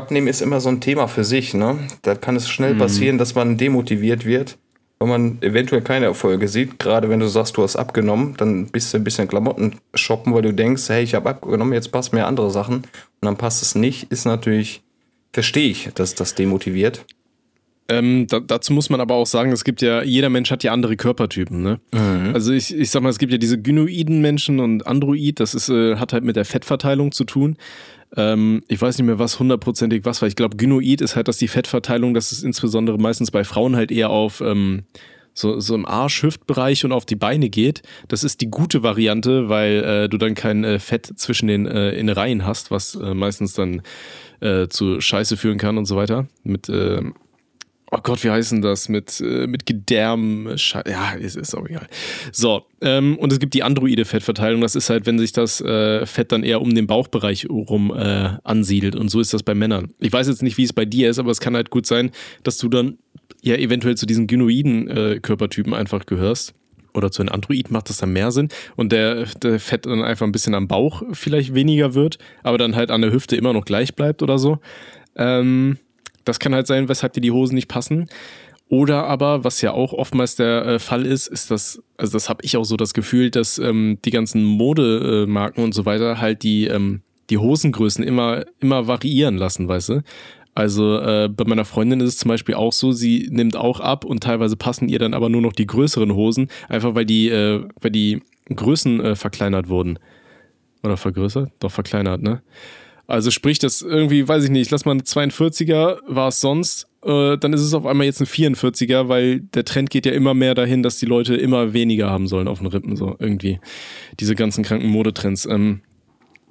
[0.00, 1.78] Abnehmen ist immer so ein Thema für sich, ne?
[2.00, 2.78] Da kann es schnell mhm.
[2.78, 4.56] passieren, dass man demotiviert wird,
[4.98, 6.78] wenn man eventuell keine Erfolge sieht.
[6.78, 10.42] Gerade wenn du sagst, du hast abgenommen, dann bist du ein bisschen Klamotten shoppen, weil
[10.42, 12.76] du denkst, hey, ich habe abgenommen, jetzt passt mir andere Sachen.
[12.76, 12.86] Und
[13.20, 14.82] dann passt es nicht, ist natürlich,
[15.32, 17.04] verstehe ich, dass das demotiviert.
[17.90, 20.72] Ähm, da, dazu muss man aber auch sagen, es gibt ja, jeder Mensch hat ja
[20.72, 21.80] andere Körpertypen, ne?
[21.92, 22.30] Mhm.
[22.34, 25.68] Also ich, ich sag mal, es gibt ja diese gynoiden Menschen und Android, das ist,
[25.68, 27.56] äh, hat halt mit der Fettverteilung zu tun.
[28.16, 30.28] Ähm, ich weiß nicht mehr, was hundertprozentig was war.
[30.28, 33.90] Ich glaube, Gynoid ist halt, dass die Fettverteilung, das ist insbesondere meistens bei Frauen halt
[33.90, 34.84] eher auf ähm,
[35.34, 37.82] so, so im Arsch-Hüftbereich und auf die Beine geht.
[38.06, 41.90] Das ist die gute Variante, weil äh, du dann kein äh, Fett zwischen den äh,
[41.90, 43.82] Innereien hast, was äh, meistens dann
[44.40, 46.26] äh, zu Scheiße führen kann und so weiter.
[46.42, 47.02] Mit äh,
[47.90, 48.88] oh Gott, wie heißen das?
[48.88, 50.54] Mit, äh, mit Gedärm,
[50.86, 51.86] ja, ist, ist auch egal.
[52.32, 54.60] So, ähm, und es gibt die androide Fettverteilung.
[54.60, 58.30] Das ist halt, wenn sich das äh, Fett dann eher um den Bauchbereich rum äh,
[58.44, 58.96] ansiedelt.
[58.96, 59.92] Und so ist das bei Männern.
[59.98, 62.10] Ich weiß jetzt nicht, wie es bei dir ist, aber es kann halt gut sein,
[62.42, 62.98] dass du dann
[63.42, 66.54] ja eventuell zu diesen gynoiden äh, Körpertypen einfach gehörst.
[66.92, 70.26] Oder zu einem Android macht das dann mehr Sinn und der, der Fett dann einfach
[70.26, 73.64] ein bisschen am Bauch vielleicht weniger wird, aber dann halt an der Hüfte immer noch
[73.64, 74.58] gleich bleibt oder so.
[75.14, 75.78] Ähm,
[76.24, 78.08] das kann halt sein, weshalb dir die Hosen nicht passen.
[78.68, 82.44] Oder aber, was ja auch oftmals der äh, Fall ist, ist das, also das habe
[82.44, 86.66] ich auch so das Gefühl, dass ähm, die ganzen Modemarken und so weiter halt die,
[86.66, 90.02] ähm, die Hosengrößen immer, immer variieren lassen, weißt du?
[90.54, 94.04] Also äh, bei meiner Freundin ist es zum Beispiel auch so, sie nimmt auch ab
[94.04, 97.64] und teilweise passen ihr dann aber nur noch die größeren Hosen, einfach weil die, äh,
[97.80, 98.22] weil die
[98.54, 99.98] Größen äh, verkleinert wurden.
[100.82, 101.50] Oder vergrößert?
[101.60, 102.42] Doch verkleinert, ne?
[103.10, 107.36] Also sprich, das irgendwie, weiß ich nicht, lass mal eine 42er, war es sonst, äh,
[107.38, 110.54] dann ist es auf einmal jetzt ein 44er, weil der Trend geht ja immer mehr
[110.54, 113.58] dahin, dass die Leute immer weniger haben sollen auf den Rippen, so irgendwie.
[114.20, 115.44] Diese ganzen kranken Modetrends.
[115.46, 115.80] Ähm,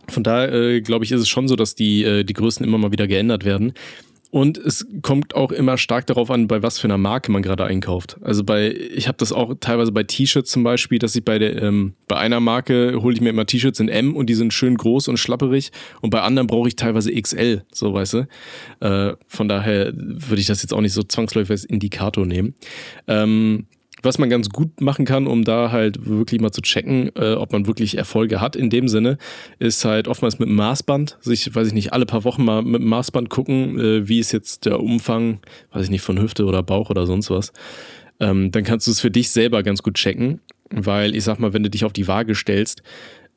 [0.10, 2.78] von daher, äh, glaube ich, ist es schon so, dass die, äh, die Größen immer
[2.78, 3.72] mal wieder geändert werden.
[4.32, 7.65] Und es kommt auch immer stark darauf an, bei was für einer Marke man gerade
[7.65, 8.17] einkauft.
[8.21, 11.59] Also bei, ich habe das auch teilweise bei T-Shirts zum Beispiel, dass ich bei der,
[11.61, 14.75] ähm, bei einer Marke hole ich mir immer T-Shirts in M und die sind schön
[14.75, 15.71] groß und schlapperig
[16.01, 18.27] und bei anderen brauche ich teilweise XL, so weißt du.
[18.82, 22.53] Äh, von daher würde ich das jetzt auch nicht so zwangsläufig als Indikator nehmen.
[23.07, 23.65] Ähm,
[24.02, 27.52] was man ganz gut machen kann, um da halt wirklich mal zu checken, äh, ob
[27.52, 29.18] man wirklich Erfolge hat in dem Sinne,
[29.60, 32.82] ist halt oftmals mit dem Maßband, sich, weiß ich nicht, alle paar Wochen mal mit
[32.82, 35.39] dem Maßband gucken, äh, wie ist jetzt der Umfang,
[35.72, 37.52] weiß ich nicht, von Hüfte oder Bauch oder sonst was.
[38.20, 41.54] Ähm, dann kannst du es für dich selber ganz gut checken, weil ich sag mal,
[41.54, 42.84] wenn du dich auf die Waage stellst,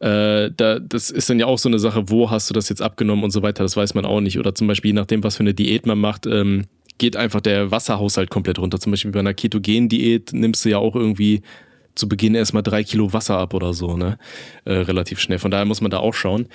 [0.01, 2.83] äh, da, das ist dann ja auch so eine Sache, wo hast du das jetzt
[2.83, 4.39] abgenommen und so weiter, das weiß man auch nicht.
[4.39, 6.65] Oder zum Beispiel, je nachdem, was für eine Diät man macht, ähm,
[6.99, 8.79] geht einfach der Wasserhaushalt komplett runter.
[8.79, 11.43] Zum Beispiel bei einer Ketogen-Diät nimmst du ja auch irgendwie
[11.95, 14.19] zu Beginn erstmal drei Kilo Wasser ab oder so, ne?
[14.65, 15.39] Äh, relativ schnell.
[15.39, 16.49] Von daher muss man da auch schauen.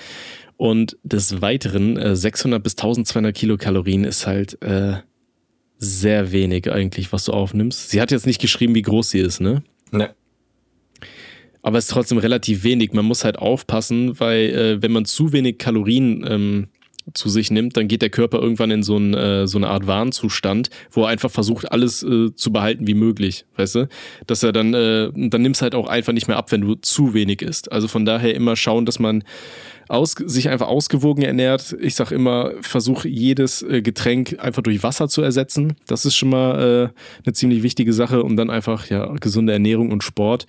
[0.57, 4.97] Und des Weiteren, äh, 600 bis 1200 Kilokalorien ist halt äh,
[5.77, 7.91] sehr wenig eigentlich, was du aufnimmst.
[7.91, 9.63] Sie hat jetzt nicht geschrieben, wie groß sie ist, ne?
[9.91, 10.15] Ne.
[11.61, 12.93] Aber es ist trotzdem relativ wenig.
[12.93, 16.67] Man muss halt aufpassen, weil äh, wenn man zu wenig Kalorien ähm,
[17.13, 19.87] zu sich nimmt, dann geht der Körper irgendwann in so, ein, äh, so eine Art
[19.87, 23.89] Warnzustand, wo er einfach versucht, alles äh, zu behalten wie möglich, weißt du?
[24.25, 27.13] Dass er dann, äh, dann nimmst halt auch einfach nicht mehr ab, wenn du zu
[27.13, 27.71] wenig isst.
[27.71, 29.23] Also von daher immer schauen, dass man
[29.87, 31.75] aus, sich einfach ausgewogen ernährt.
[31.79, 35.75] Ich sag immer, versuch jedes äh, Getränk einfach durch Wasser zu ersetzen.
[35.87, 39.91] Das ist schon mal äh, eine ziemlich wichtige Sache und dann einfach ja gesunde Ernährung
[39.91, 40.45] und Sport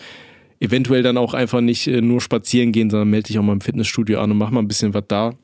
[0.61, 3.61] eventuell dann auch einfach nicht äh, nur spazieren gehen, sondern melde dich auch mal im
[3.61, 5.35] Fitnessstudio an und mach mal ein bisschen was da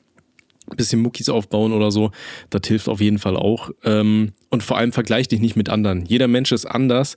[0.77, 2.11] bisschen Muckis aufbauen oder so,
[2.51, 3.71] das hilft auf jeden Fall auch.
[3.85, 6.05] Ähm, und vor allem vergleich dich nicht mit anderen.
[6.05, 7.17] Jeder Mensch ist anders.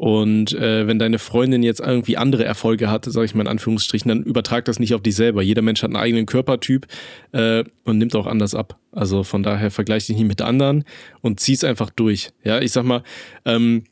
[0.00, 4.08] Und äh, wenn deine Freundin jetzt irgendwie andere Erfolge hatte, sage ich mal in Anführungsstrichen,
[4.08, 5.42] dann übertrag das nicht auf dich selber.
[5.42, 6.86] Jeder Mensch hat einen eigenen Körpertyp
[7.32, 8.78] äh, und nimmt auch anders ab.
[8.92, 10.84] Also von daher vergleich dich nicht mit anderen
[11.20, 12.30] und zieh's einfach durch.
[12.42, 13.02] Ja, ich sag mal,
[13.44, 13.84] ähm,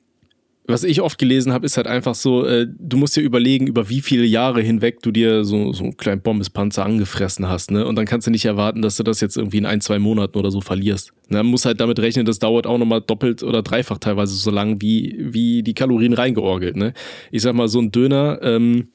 [0.69, 3.89] was ich oft gelesen habe, ist halt einfach so, äh, du musst dir überlegen, über
[3.89, 7.87] wie viele Jahre hinweg du dir so, so einen kleinen Bombespanzer angefressen hast, ne?
[7.87, 10.39] Und dann kannst du nicht erwarten, dass du das jetzt irgendwie in ein, zwei Monaten
[10.39, 11.13] oder so verlierst.
[11.31, 14.83] Man muss halt damit rechnen, das dauert auch nochmal doppelt oder dreifach teilweise so lang,
[14.83, 16.93] wie, wie die Kalorien reingeorgelt, ne?
[17.31, 18.89] Ich sag mal, so ein Döner, ähm,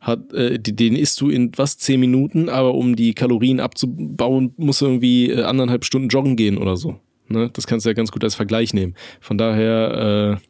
[0.00, 4.82] hat, äh, den isst du in was, zehn Minuten, aber um die Kalorien abzubauen, musst
[4.82, 6.96] du irgendwie äh, anderthalb Stunden joggen gehen oder so.
[7.28, 7.50] Ne?
[7.52, 8.94] Das kannst du ja ganz gut als Vergleich nehmen.
[9.20, 10.49] Von daher, äh,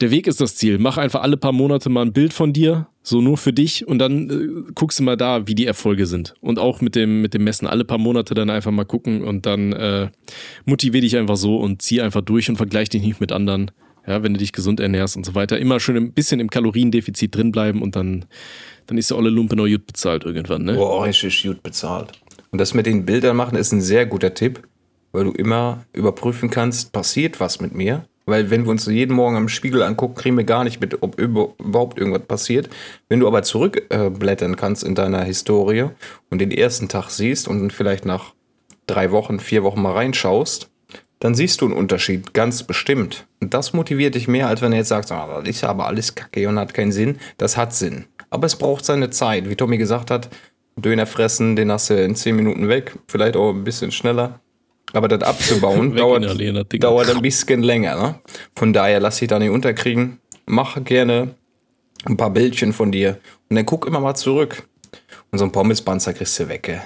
[0.00, 0.78] der Weg ist das Ziel.
[0.78, 3.98] Mach einfach alle paar Monate mal ein Bild von dir, so nur für dich und
[3.98, 6.34] dann äh, guckst du mal da, wie die Erfolge sind.
[6.40, 9.46] Und auch mit dem, mit dem Messen alle paar Monate dann einfach mal gucken und
[9.46, 10.08] dann äh,
[10.64, 13.70] motivier dich einfach so und zieh einfach durch und vergleich dich nicht mit anderen.
[14.06, 15.58] Ja, wenn du dich gesund ernährst und so weiter.
[15.58, 18.24] Immer schön ein bisschen im Kaloriendefizit drin bleiben und dann,
[18.86, 20.74] dann ist der olle Lumpe noch gut bezahlt irgendwann, ne?
[20.74, 22.12] Boah, richtig gut bezahlt.
[22.52, 24.62] Und das mit den Bildern machen ist ein sehr guter Tipp,
[25.10, 28.06] weil du immer überprüfen kannst, passiert was mit mir?
[28.26, 31.18] Weil wenn wir uns jeden Morgen am Spiegel angucken, kriegen wir gar nicht mit, ob
[31.18, 32.68] überhaupt irgendwas passiert.
[33.08, 35.86] Wenn du aber zurückblättern kannst in deiner Historie
[36.28, 38.34] und den ersten Tag siehst und vielleicht nach
[38.88, 40.68] drei Wochen, vier Wochen mal reinschaust,
[41.20, 43.26] dann siehst du einen Unterschied, ganz bestimmt.
[43.40, 46.14] Und das motiviert dich mehr, als wenn du jetzt sagst, ah, das ist aber alles
[46.14, 47.18] kacke und hat keinen Sinn.
[47.38, 48.06] Das hat Sinn.
[48.28, 49.48] Aber es braucht seine Zeit.
[49.48, 50.28] Wie Tommy gesagt hat,
[50.76, 54.40] Döner fressen, den hast du in 10 Minuten weg, vielleicht auch ein bisschen schneller.
[54.92, 56.24] Aber das abzubauen dauert,
[56.82, 57.96] dauert ein bisschen länger.
[58.00, 58.14] Ne?
[58.54, 60.20] Von daher lass dich da nicht unterkriegen.
[60.46, 61.34] Mach gerne
[62.04, 63.18] ein paar Bildchen von dir
[63.48, 64.62] und dann guck immer mal zurück.
[65.30, 66.80] Und so ein Pommespanzer kriegst du weg,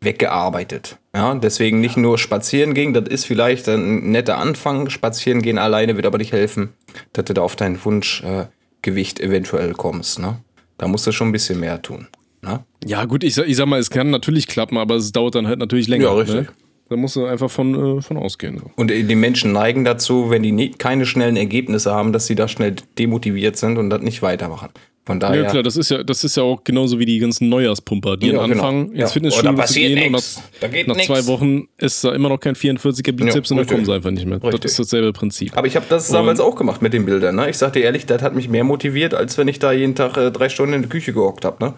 [0.00, 0.98] weggearbeitet.
[1.14, 4.90] Ja, deswegen nicht nur spazieren gehen, das ist vielleicht ein netter Anfang.
[4.90, 6.70] Spazieren gehen alleine wird aber nicht helfen,
[7.12, 10.18] dass du da auf dein Wunschgewicht äh, eventuell kommst.
[10.18, 10.40] Ne?
[10.76, 12.08] Da musst du schon ein bisschen mehr tun.
[12.42, 12.64] Ne?
[12.84, 15.60] Ja, gut, ich, ich sag mal, es kann natürlich klappen, aber es dauert dann halt
[15.60, 16.04] natürlich länger.
[16.04, 16.34] Ja, richtig.
[16.34, 16.48] Ne?
[16.88, 18.58] Da musst du einfach von, äh, von ausgehen.
[18.58, 18.70] So.
[18.76, 22.46] Und die Menschen neigen dazu, wenn die nie, keine schnellen Ergebnisse haben, dass sie da
[22.46, 24.70] schnell demotiviert sind und das nicht weitermachen.
[25.06, 25.42] Von daher.
[25.42, 28.28] Ja, klar, das ist ja, das ist ja auch genauso wie die ganzen Neujahrspumper, die
[28.28, 28.44] ja, genau.
[28.44, 29.02] anfangen, genau.
[29.02, 30.40] ins Fitnessstudio oh, zu gehen nix.
[30.62, 33.66] und nach, nach zwei Wochen ist da immer noch kein 44er Bizeps ja, und dann
[33.66, 34.42] kommen sie einfach nicht mehr.
[34.42, 34.62] Richtig.
[34.62, 35.58] Das ist dasselbe Prinzip.
[35.58, 37.36] Aber ich habe das damals auch gemacht mit den Bildern.
[37.36, 37.50] Ne?
[37.50, 40.16] Ich sag dir ehrlich, das hat mich mehr motiviert, als wenn ich da jeden Tag
[40.16, 41.62] äh, drei Stunden in der Küche gehockt habe.
[41.62, 41.74] Ne?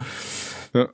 [0.72, 0.88] Ja.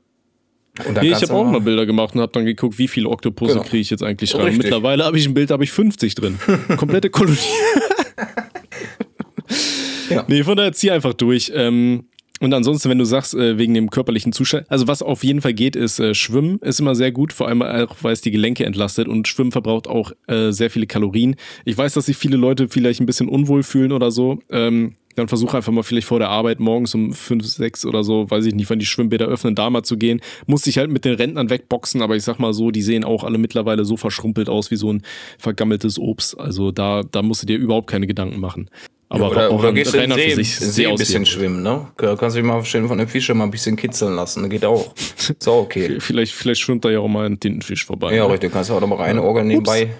[1.00, 3.64] Nee, ich habe auch mal Bilder gemacht und habe dann geguckt, wie viele Oktopusse genau.
[3.64, 4.56] kriege ich jetzt eigentlich rein.
[4.56, 6.38] Mittlerweile habe ich ein Bild, da habe ich 50 drin.
[6.76, 7.36] Komplette Kolonie.
[10.10, 10.24] ja.
[10.28, 11.52] Nee, von daher zieh einfach durch.
[11.54, 12.06] Ähm,
[12.40, 15.52] und ansonsten, wenn du sagst, äh, wegen dem körperlichen Zustand, also was auf jeden Fall
[15.52, 18.64] geht, ist äh, Schwimmen, ist immer sehr gut, vor allem auch, weil es die Gelenke
[18.64, 21.36] entlastet und Schwimmen verbraucht auch äh, sehr viele Kalorien.
[21.64, 24.40] Ich weiß, dass sich viele Leute vielleicht ein bisschen unwohl fühlen oder so.
[24.50, 28.30] Ähm, dann versuche einfach mal vielleicht vor der Arbeit morgens um 5, 6 oder so,
[28.30, 30.20] weiß ich nicht, wann die Schwimmbäder öffnen, da mal zu gehen.
[30.46, 33.24] Muss ich halt mit den Rentnern wegboxen, aber ich sag mal so, die sehen auch
[33.24, 35.02] alle mittlerweile so verschrumpelt aus wie so ein
[35.38, 36.38] vergammeltes Obst.
[36.38, 38.68] Also da, da musst du dir überhaupt keine Gedanken machen.
[39.12, 41.62] Aber ja, oder, auch oder gehst du in den See, sich See ein bisschen schwimmen,
[41.62, 41.86] ne?
[41.96, 44.48] Kannst du dich mal schön von dem Fischer mal ein bisschen kitzeln lassen.
[44.48, 44.94] Geht auch.
[44.96, 45.96] Ist auch okay.
[46.00, 48.16] vielleicht, vielleicht schwimmt da ja auch mal ein Tintenfisch vorbei.
[48.16, 48.32] Ja, ne?
[48.32, 48.52] richtig.
[48.52, 49.44] Kannst du auch noch mal rein ja.
[49.44, 49.90] nebenbei.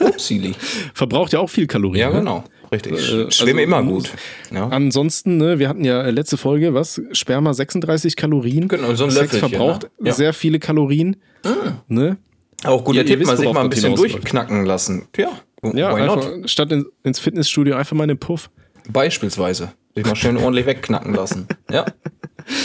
[0.00, 0.54] Upsili.
[0.94, 2.10] Verbraucht ja auch viel Kalorien.
[2.10, 2.42] Ja, ne?
[2.70, 2.92] Richtig.
[2.92, 4.12] Äh, Schwimme also, immer gut.
[4.52, 4.68] Ja.
[4.68, 7.00] Ansonsten, ne, wir hatten ja äh, letzte Folge, was?
[7.12, 8.68] Sperma 36 Kalorien.
[8.68, 10.12] Genau, so ein Sex verbraucht ne?
[10.12, 11.16] sehr viele Kalorien.
[11.44, 11.78] Mhm.
[11.88, 12.16] Ne?
[12.64, 15.06] Auch guter Tipp, mal sich mal ein bisschen durchknacken lassen.
[15.16, 15.30] Ja,
[15.74, 18.50] ja einfach, statt in, ins Fitnessstudio einfach mal in den Puff.
[18.90, 19.72] Beispielsweise.
[19.94, 21.46] Sich mal schön ordentlich wegknacken lassen.
[21.70, 21.84] Ja.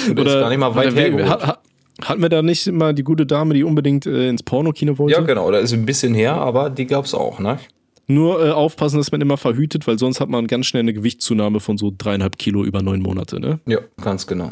[0.08, 1.30] Und Oder gar nicht mal weit her.
[1.30, 1.60] Hat,
[2.02, 5.20] hatten wir da nicht mal die gute Dame, die unbedingt äh, ins Pornokino wollte?
[5.20, 5.52] Ja, genau.
[5.52, 7.60] Da ist ein bisschen her, aber die gab es auch, ne?
[8.08, 11.60] Nur äh, aufpassen, dass man immer verhütet, weil sonst hat man ganz schnell eine Gewichtszunahme
[11.60, 13.60] von so dreieinhalb Kilo über neun Monate, ne?
[13.66, 14.52] Ja, ganz genau.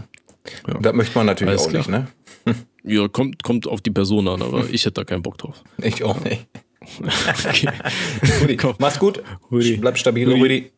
[0.68, 0.80] Ja.
[0.82, 1.80] Das möchte man natürlich Alles auch klar.
[1.80, 2.56] nicht, ne?
[2.84, 5.64] Ja, kommt, kommt auf die Person an, aber ich hätte da keinen Bock drauf.
[5.78, 6.48] Ich auch nicht.
[7.46, 7.70] okay.
[8.42, 9.22] Rudi, mach's gut.
[9.52, 9.78] Rudi.
[9.78, 10.42] Bleib stabil, Rudi.
[10.42, 10.72] Rudi.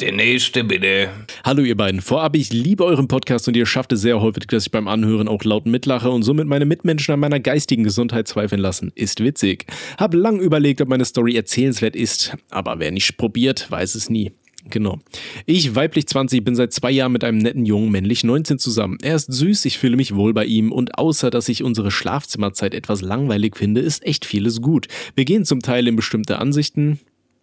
[0.00, 1.10] Der nächste bitte.
[1.44, 2.00] Hallo ihr beiden.
[2.00, 5.28] Vorab, ich liebe euren Podcast und ihr schafft es sehr häufig, dass ich beim Anhören
[5.28, 8.92] auch laut mitlache und somit meine Mitmenschen an meiner geistigen Gesundheit zweifeln lassen.
[8.94, 9.66] Ist witzig.
[9.98, 14.32] Hab lang überlegt, ob meine Story erzählenswert ist, aber wer nicht probiert, weiß es nie.
[14.70, 15.00] Genau.
[15.44, 18.96] Ich, weiblich 20, bin seit zwei Jahren mit einem netten Jungen, männlich 19 zusammen.
[19.02, 22.72] Er ist süß, ich fühle mich wohl bei ihm und außer dass ich unsere Schlafzimmerzeit
[22.72, 24.88] etwas langweilig finde, ist echt vieles gut.
[25.14, 27.00] Wir gehen zum Teil in bestimmte Ansichten.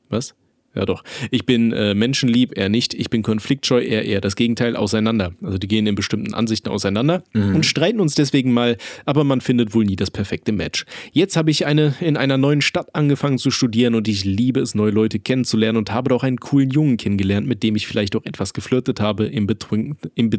[0.09, 0.33] Was?
[0.77, 1.03] Ja, doch.
[1.31, 2.93] Ich bin äh, menschenlieb, er nicht.
[2.93, 5.33] Ich bin konfliktscheu, er eher das Gegenteil auseinander.
[5.41, 7.55] Also die gehen in bestimmten Ansichten auseinander mhm.
[7.55, 10.85] und streiten uns deswegen mal, aber man findet wohl nie das perfekte Match.
[11.13, 14.75] Jetzt habe ich eine in einer neuen Stadt angefangen zu studieren und ich liebe es,
[14.75, 18.25] neue Leute kennenzulernen und habe doch einen coolen Jungen kennengelernt, mit dem ich vielleicht auch
[18.25, 20.29] etwas geflirtet habe im, Betrunk im,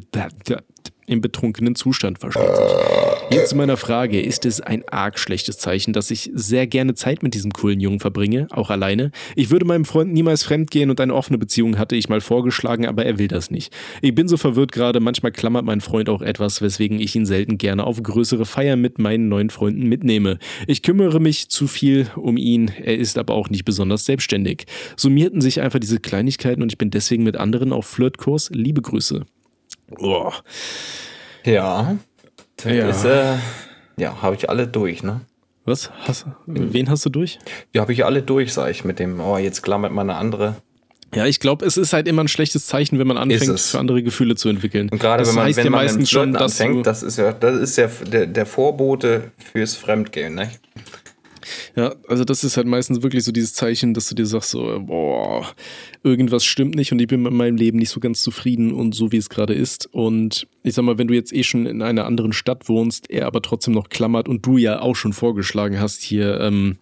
[1.09, 2.67] im betrunkenen Zustand, versteht sich.
[3.31, 7.23] Jetzt zu meiner Frage, ist es ein arg schlechtes Zeichen, dass ich sehr gerne Zeit
[7.23, 9.11] mit diesem coolen Jungen verbringe, auch alleine?
[9.37, 13.05] Ich würde meinem Freund niemals fremdgehen und eine offene Beziehung hatte ich mal vorgeschlagen, aber
[13.05, 13.75] er will das nicht.
[14.01, 17.59] Ich bin so verwirrt gerade, manchmal klammert mein Freund auch etwas, weswegen ich ihn selten
[17.59, 20.39] gerne auf größere Feiern mit meinen neuen Freunden mitnehme.
[20.67, 24.67] Ich kümmere mich zu viel um ihn, er ist aber auch nicht besonders selbstständig.
[24.97, 28.51] Summierten sich einfach diese Kleinigkeiten und ich bin deswegen mit anderen auf Flirtkurs.
[28.53, 29.27] Liebe Grüße.
[29.97, 30.33] Oh.
[31.45, 31.97] Ja.
[32.65, 33.37] Ja, ist, äh,
[33.97, 35.21] ja habe ich alle durch, ne?
[35.65, 35.91] Was?
[36.01, 37.39] Hast, wen hast du durch?
[37.75, 40.57] Ja, habe ich alle durch, sag ich, mit dem, oh, jetzt klammert man eine andere.
[41.15, 44.03] Ja, ich glaube, es ist halt immer ein schlechtes Zeichen, wenn man anfängt, für andere
[44.03, 44.91] Gefühle zu entwickeln.
[44.91, 47.33] Und gerade wenn man, heißt wenn ja man meistens schon, dass anfängt, das ist ja,
[47.33, 50.51] das ist ja der, der Vorbote fürs Fremdgehen, ne?
[51.79, 54.83] Ja, also das ist halt meistens wirklich so dieses Zeichen, dass du dir sagst, so,
[54.85, 55.47] boah,
[56.03, 59.13] irgendwas stimmt nicht und ich bin mit meinem Leben nicht so ganz zufrieden und so
[59.13, 59.87] wie es gerade ist.
[59.93, 63.27] Und ich sag mal, wenn du jetzt eh schon in einer anderen Stadt wohnst, er
[63.29, 66.79] aber trotzdem noch klammert und du ja auch schon vorgeschlagen hast, hier ähm,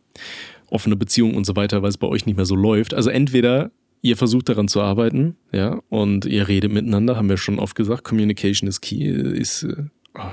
[0.70, 2.94] offene Beziehungen und so weiter, weil es bei euch nicht mehr so läuft.
[2.94, 7.58] Also entweder ihr versucht daran zu arbeiten, ja, und ihr redet miteinander, haben wir schon
[7.58, 9.76] oft gesagt, Communication is key, ist, äh,
[10.14, 10.32] oh,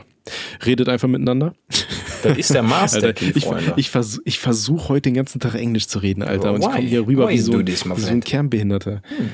[0.66, 1.53] redet einfach miteinander.
[2.24, 3.45] Das ist der Master Alter, ich,
[3.76, 3.91] ich,
[4.26, 6.53] ich versuche heute den ganzen Tag Englisch zu reden, Alter.
[6.53, 9.01] Und ich komme hier rüber wie so, wie so ein Kernbehinderter.
[9.17, 9.30] Hm.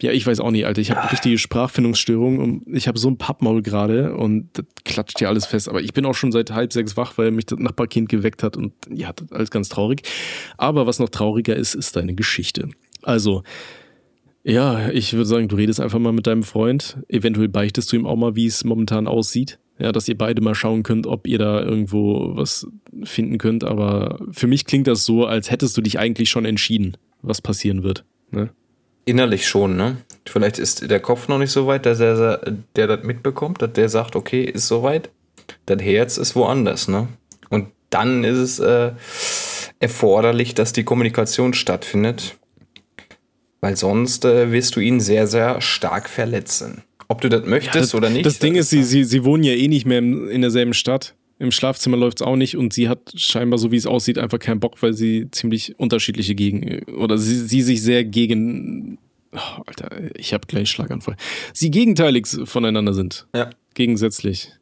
[0.00, 0.80] Ja, ich weiß auch nicht, Alter.
[0.80, 1.06] Ich habe ah.
[1.06, 5.68] richtige Sprachfindungsstörung und ich habe so ein Pappmaul gerade und das klatscht hier alles fest.
[5.68, 8.56] Aber ich bin auch schon seit halb sechs wach, weil mich das Nachbarkind geweckt hat
[8.56, 10.02] und ja, das ist alles ganz traurig.
[10.56, 12.68] Aber was noch trauriger ist, ist deine Geschichte.
[13.02, 13.42] Also,
[14.44, 16.98] ja, ich würde sagen, du redest einfach mal mit deinem Freund.
[17.08, 19.58] Eventuell beichtest du ihm auch mal, wie es momentan aussieht.
[19.78, 22.66] Ja, dass ihr beide mal schauen könnt, ob ihr da irgendwo was
[23.04, 23.62] finden könnt.
[23.62, 27.84] Aber für mich klingt das so, als hättest du dich eigentlich schon entschieden, was passieren
[27.84, 28.04] wird.
[28.30, 28.50] Ne?
[29.04, 29.98] Innerlich schon, ne?
[30.26, 32.40] Vielleicht ist der Kopf noch nicht so weit, dass er
[32.76, 35.10] der das mitbekommt, dass der sagt, okay, ist soweit.
[35.64, 37.08] Das Herz ist woanders, ne?
[37.48, 38.92] Und dann ist es äh,
[39.78, 42.36] erforderlich, dass die Kommunikation stattfindet.
[43.60, 46.82] Weil sonst äh, wirst du ihn sehr, sehr stark verletzen.
[47.08, 48.26] Ob du das möchtest ja, das, oder nicht.
[48.26, 51.14] Das Ding ist, sie, sie, sie wohnen ja eh nicht mehr in derselben Stadt.
[51.38, 54.38] Im Schlafzimmer läuft es auch nicht und sie hat scheinbar, so wie es aussieht, einfach
[54.38, 58.98] keinen Bock, weil sie ziemlich unterschiedliche gegen oder sie, sie sich sehr gegen.
[59.32, 61.16] Oh, Alter, ich habe gleich Schlaganfall.
[61.52, 63.26] Sie gegenteilig voneinander sind.
[63.34, 63.50] Ja.
[63.74, 64.52] Gegensätzlich.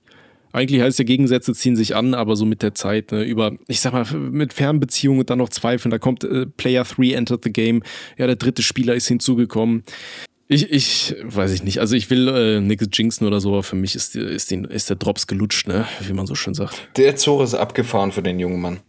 [0.53, 3.81] Eigentlich heißt ja, Gegensätze ziehen sich an, aber so mit der Zeit, ne, über, ich
[3.81, 7.53] sag mal, mit Fernbeziehungen und dann noch Zweifeln, da kommt äh, Player 3 entered the
[7.53, 7.83] game,
[8.17, 9.83] ja, der dritte Spieler ist hinzugekommen.
[10.49, 11.81] Ich, ich weiß ich nicht.
[11.81, 14.89] Also ich will äh, nichts jinxen oder so, aber für mich ist, ist, den, ist
[14.89, 15.87] der Drops gelutscht, ne?
[16.01, 16.89] Wie man so schön sagt.
[16.97, 18.81] Der Zor ist abgefahren für den jungen Mann.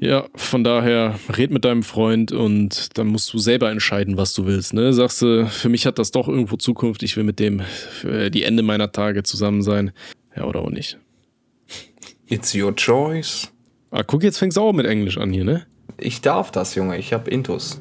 [0.00, 4.46] Ja, von daher red mit deinem Freund und dann musst du selber entscheiden, was du
[4.46, 4.74] willst.
[4.74, 4.92] Ne?
[4.92, 8.42] Sagst du, für mich hat das doch irgendwo Zukunft, ich will mit dem für die
[8.42, 9.92] Ende meiner Tage zusammen sein.
[10.36, 10.98] Ja, oder auch nicht.
[12.26, 13.50] It's your choice.
[13.90, 15.66] Ah, guck, jetzt fängst du auch mit Englisch an hier, ne?
[15.98, 16.98] Ich darf das, Junge.
[16.98, 17.80] Ich hab Intus.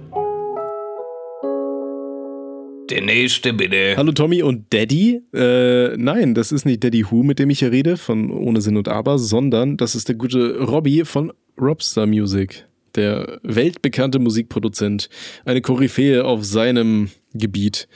[2.90, 3.96] Der nächste bitte.
[3.98, 5.22] Hallo Tommy und Daddy.
[5.34, 8.78] Äh, nein, das ist nicht Daddy Who, mit dem ich hier rede, von Ohne Sinn
[8.78, 15.10] und Aber, sondern das ist der gute Robbie von Robstar Music, der weltbekannte Musikproduzent,
[15.46, 17.88] eine Koryphäe auf seinem Gebiet.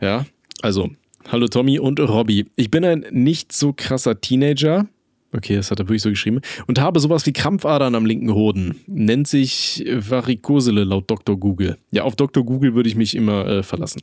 [0.00, 0.24] Ja,
[0.62, 0.88] also,
[1.28, 2.46] hallo Tommy und Robbie.
[2.56, 4.88] Ich bin ein nicht so krasser Teenager,
[5.32, 6.40] Okay, das hat er wirklich so geschrieben.
[6.66, 8.80] Und habe sowas wie Krampfadern am linken Hoden.
[8.88, 11.38] Nennt sich Varikosele laut Dr.
[11.38, 11.76] Google.
[11.92, 12.44] Ja, auf Dr.
[12.44, 14.00] Google würde ich mich immer äh, verlassen.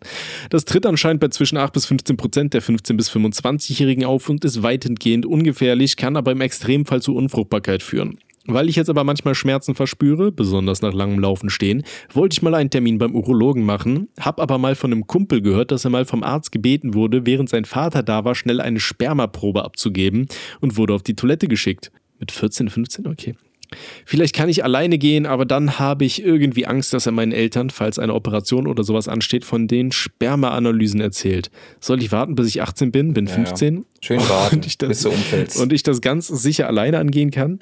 [0.50, 4.46] Das tritt anscheinend bei zwischen 8 bis 15 Prozent der 15- bis 25-Jährigen auf und
[4.46, 8.18] ist weitestgehend ungefährlich, kann aber im Extremfall zu Unfruchtbarkeit führen.
[8.48, 12.56] Weil ich jetzt aber manchmal Schmerzen verspüre, besonders nach langem Laufen stehen, wollte ich mal
[12.56, 16.06] einen Termin beim Urologen machen, hab aber mal von einem Kumpel gehört, dass er mal
[16.06, 20.28] vom Arzt gebeten wurde, während sein Vater da war, schnell eine Spermaprobe abzugeben
[20.62, 21.92] und wurde auf die Toilette geschickt.
[22.20, 23.36] Mit 14, 15, okay.
[24.06, 27.70] Vielleicht kann ich alleine gehen, aber dann habe ich irgendwie Angst, dass er meinen Eltern,
[27.70, 31.52] falls eine Operation oder sowas ansteht, von den Spermaanalysen erzählt.
[31.80, 33.74] Soll ich warten, bis ich 18 bin, bin 15?
[33.74, 33.86] Ja, ja.
[34.02, 35.60] Schön warten, und ich das, bis du umfällst.
[35.60, 37.60] Und ich das ganz sicher alleine angehen kann?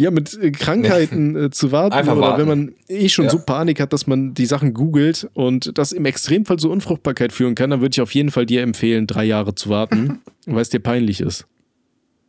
[0.00, 2.40] Ja, mit äh, Krankheiten äh, zu warten Einfach oder warten.
[2.42, 3.32] wenn man eh schon ja.
[3.32, 7.56] so Panik hat, dass man die Sachen googelt und das im Extremfall zu Unfruchtbarkeit führen
[7.56, 10.68] kann, dann würde ich auf jeden Fall dir empfehlen, drei Jahre zu warten, weil es
[10.68, 11.48] dir peinlich ist.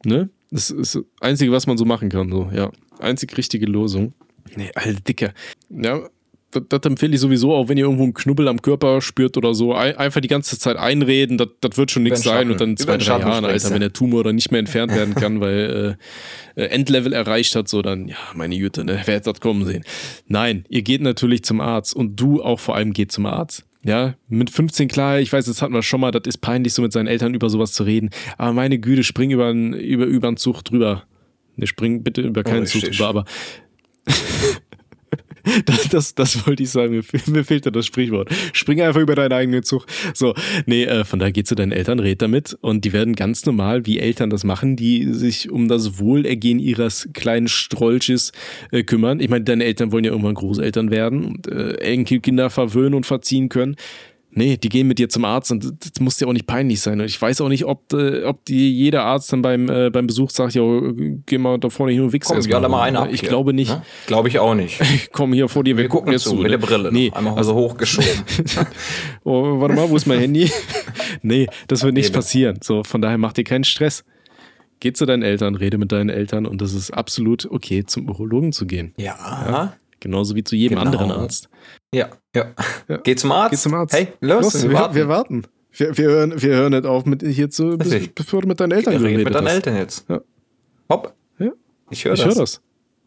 [0.04, 0.30] Ne?
[0.50, 2.32] Das ist das Einzige, was man so machen kann.
[2.32, 2.72] So, ja.
[2.98, 4.14] Einzig richtige Losung.
[4.56, 5.34] Nee, alter Dicker.
[5.70, 6.10] Ja,
[6.52, 9.54] das, das, empfehle ich sowieso, auch wenn ihr irgendwo einen Knubbel am Körper spürt oder
[9.54, 12.98] so, einfach die ganze Zeit einreden, das, das wird schon nichts sein und dann zwei,
[12.98, 15.98] drei Jahre, Alter, wenn der Tumor dann nicht mehr entfernt werden kann, weil
[16.56, 19.66] äh, äh, Endlevel erreicht hat, so dann, ja, meine Jüte, ne, wer hätte das kommen
[19.66, 19.84] sehen?
[20.28, 23.66] Nein, ihr geht natürlich zum Arzt und du auch vor allem geht zum Arzt.
[23.84, 26.82] Ja, mit 15 klar, ich weiß, das hatten wir schon mal, das ist peinlich, so
[26.82, 28.10] mit seinen Eltern über sowas zu reden.
[28.38, 31.04] Aber meine Güte, spring über, über, über einen Zug drüber.
[31.56, 33.26] Ne, spring bitte über keinen oh, Zug drüber, aber
[35.66, 37.04] Das, das, das wollte ich sagen.
[37.28, 38.30] Mir, fehlt da das Sprichwort.
[38.54, 39.86] Spring einfach über deinen eigenen Zug.
[40.14, 40.34] So,
[40.66, 43.86] nee, äh, von daher geh zu deinen Eltern, red damit und die werden ganz normal,
[43.86, 48.32] wie Eltern das machen, die sich um das Wohlergehen ihres kleinen Strolches
[48.72, 49.20] äh, kümmern.
[49.20, 53.50] Ich meine, deine Eltern wollen ja irgendwann Großeltern werden und äh, Enkelkinder verwöhnen und verziehen
[53.50, 53.76] können.
[54.40, 57.02] Nee, die gehen mit dir zum Arzt und das muss dir auch nicht peinlich sein.
[57.02, 60.08] Und ich weiß auch nicht, ob, äh, ob die, jeder Arzt dann beim, äh, beim
[60.08, 60.64] Besuch sagt, ja,
[61.26, 62.70] geh mal da vorne hin und wichs Komm, erstmal.
[62.70, 63.28] mal eine Ich hier.
[63.28, 63.70] glaube nicht.
[63.70, 63.82] Ne?
[64.08, 64.80] Glaube ich auch nicht.
[64.96, 66.36] Ich komme hier vor dir, wir, wir gucken jetzt zu.
[66.36, 66.90] Mit der Brille.
[66.90, 68.10] Nee, einmal also hochgeschoben.
[69.26, 70.50] oh, warte mal, wo ist mein Handy?
[71.22, 72.60] nee, das wird nicht passieren.
[72.64, 74.06] So, von daher mach dir keinen Stress.
[74.80, 78.54] Geh zu deinen Eltern, rede mit deinen Eltern und das ist absolut okay, zum Urologen
[78.54, 78.94] zu gehen.
[78.96, 79.18] Ja.
[79.18, 79.74] ja?
[80.00, 80.92] Genauso wie zu jedem genau.
[80.92, 81.50] anderen Arzt.
[81.94, 82.54] Ja, ja,
[82.88, 82.98] ja.
[82.98, 83.52] Geh zum Arzt.
[83.52, 83.94] Geh zum Arzt.
[83.94, 84.96] Hey, los, los wir, warten.
[84.96, 85.44] Wir, warten.
[85.72, 88.72] Wir, wir, hören, wir hören nicht auf mit hier zu, bis, bevor du mit deinen
[88.72, 89.54] Eltern geredet mit deinen hast.
[89.54, 90.10] Eltern jetzt.
[90.10, 90.22] Ja.
[90.90, 91.14] Hopp.
[91.38, 91.52] Ja.
[91.90, 92.20] Ich höre das.
[92.20, 92.62] Ich höre das.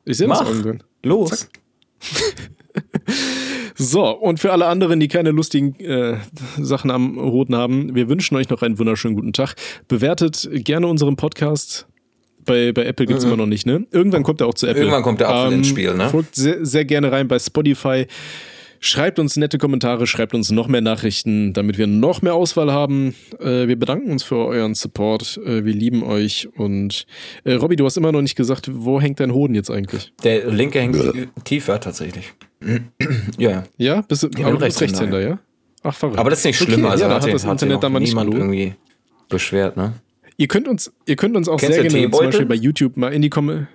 [0.05, 0.83] Ich sehe das irgendwann.
[1.03, 1.49] Los.
[3.77, 6.19] so, und für alle anderen, die keine lustigen äh,
[6.59, 9.55] Sachen am Roten haben, wir wünschen euch noch einen wunderschönen guten Tag.
[9.89, 11.87] Bewertet gerne unseren Podcast
[12.45, 13.33] bei, bei Apple gibt es mhm.
[13.33, 13.87] immer noch nicht, ne?
[13.91, 14.83] Irgendwann kommt er auch zu Apple.
[14.83, 16.09] Irgendwann kommt der Apfel ähm, ins Spiel, ne?
[16.09, 18.07] Folgt sehr, sehr gerne rein bei Spotify.
[18.85, 23.15] Schreibt uns nette Kommentare, schreibt uns noch mehr Nachrichten, damit wir noch mehr Auswahl haben.
[23.39, 25.39] Äh, wir bedanken uns für euren Support.
[25.47, 26.49] Äh, wir lieben euch.
[26.57, 27.07] Und
[27.45, 30.13] äh, Robby, du hast immer noch nicht gesagt, wo hängt dein Hoden jetzt eigentlich?
[30.25, 30.97] Der linke hängt
[31.45, 32.33] tiefer tatsächlich.
[33.39, 33.63] ja.
[33.77, 35.39] Ja, bist du, ich aber du bist Rechtshänder, ja?
[35.85, 36.19] Ach, verrückt.
[36.19, 36.81] Aber das ist nicht schlimm.
[36.81, 38.75] Okay, also ja, hat, hat das Internet da mal nicht irgendwie
[39.29, 39.95] beschwert, ne?
[40.43, 43.13] Ihr könnt uns, ihr könnt uns auch Kennst sehr gerne zum Beispiel bei YouTube mal
[43.13, 43.69] in die Kommentare.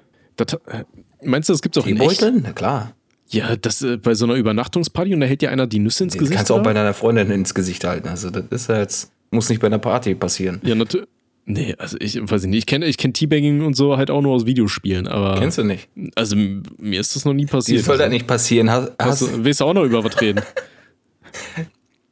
[0.68, 0.84] Äh,
[1.24, 2.22] meinst du, das gibt's auch in echt?
[2.22, 2.94] Na klar.
[3.30, 6.14] Ja, das äh, bei so einer Übernachtungsparty und da hält dir einer die Nüsse ins
[6.14, 6.36] das Gesicht.
[6.36, 8.10] Kannst du auch bei deiner Freundin ins Gesicht halten.
[8.10, 10.60] Also das ist ja jetzt, muss nicht bei einer Party passieren.
[10.64, 11.08] Ja, natürlich.
[11.46, 12.58] Nee, also ich weiß nicht.
[12.58, 15.40] Ich kenne ich kenn Teabagging und so halt auch nur aus Videospielen, aber.
[15.40, 15.88] Kennst du nicht?
[16.16, 17.80] Also mir ist das noch nie passiert.
[17.80, 18.04] Wie soll also.
[18.04, 18.70] das nicht passieren?
[18.70, 20.42] Hast, hast du, willst du auch noch über was reden?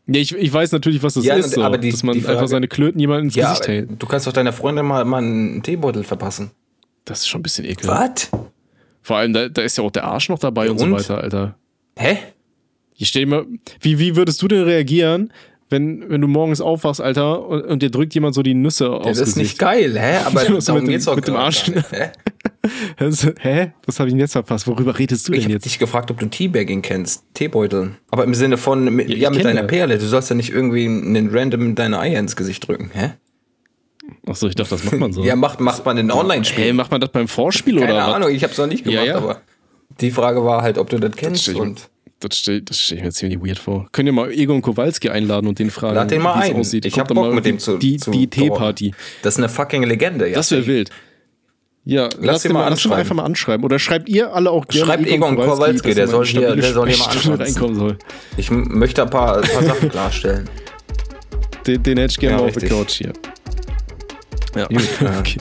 [0.08, 2.34] Ja, ich, ich weiß natürlich, was das ja, ist, so, aber die, dass man Frage,
[2.34, 3.89] einfach seine Klöten jemandem ins ja, Gesicht hält.
[3.97, 6.51] Du kannst doch deiner Freundin mal, mal einen Teebeutel verpassen.
[7.06, 8.30] Das ist schon ein bisschen ekelhaft.
[8.32, 8.39] Was?
[9.01, 11.22] Vor allem, da, da ist ja auch der Arsch noch dabei und, und, so weiter,
[11.22, 11.56] Alter.
[11.97, 12.18] Hä?
[12.97, 13.45] Ich dir mal,
[13.82, 15.32] wie, wie würdest du denn reagieren,
[15.70, 19.05] wenn, wenn du morgens aufwachst, Alter, und, und dir drückt jemand so die Nüsse aufs
[19.07, 19.38] Das ist Gesicht.
[19.38, 20.18] nicht geil, hä?
[20.26, 21.72] Aber darum mit geht's auch mit dem Arsch.
[21.91, 22.11] Hä?
[22.97, 23.72] also, hä?
[23.86, 24.68] Was habe ich denn jetzt verpasst?
[24.68, 25.66] Worüber redest du ich denn jetzt?
[25.66, 27.24] Ich habe dich gefragt, ob du Teabagging kennst.
[27.34, 27.95] Teebeutel.
[28.11, 29.97] Aber im Sinne von, mit, ja, ja mit deiner Perle.
[29.97, 33.13] Du sollst ja nicht irgendwie einen random deine Eier ins Gesicht drücken, hä?
[34.28, 35.24] Achso, ich dachte, das macht man so.
[35.26, 36.63] ja, macht, macht man in Online-Spielen.
[36.63, 38.84] Hey, macht man das beim Vorspiel Keine oder Keine Ahnung, ich habe es noch nicht
[38.84, 39.18] gemacht, ja, ja.
[39.18, 39.41] aber
[40.01, 41.47] die Frage war halt, ob du das kennst.
[41.47, 41.89] Das und
[42.20, 43.88] das stelle stell ich mir ziemlich weird vor.
[43.91, 46.55] Könnt ihr mal Egon Kowalski einladen und den fragen, Lad den mal ein.
[46.55, 46.86] aussieht?
[46.86, 48.93] Ich hab Bock mit dem zu Die, die Teeparty.
[49.22, 50.28] Das ist eine fucking Legende.
[50.28, 50.36] Ja.
[50.36, 50.89] Das wäre wild.
[51.88, 52.97] Ja, lass den mal anschreiben.
[52.97, 53.63] einfach mal anschreiben.
[53.63, 56.89] Oder schreibt ihr alle auch gerne Schreibt Egon, Kowalski, Kowalski der, soll hier, der soll
[56.89, 57.97] hier mal reinkommen soll.
[58.38, 60.49] Ich möchte ein paar, ein paar Sachen klarstellen.
[61.68, 63.13] Den, den hätte ich gerne ja, mal auf der Couch hier.
[64.55, 64.68] Ja,
[65.20, 65.38] okay.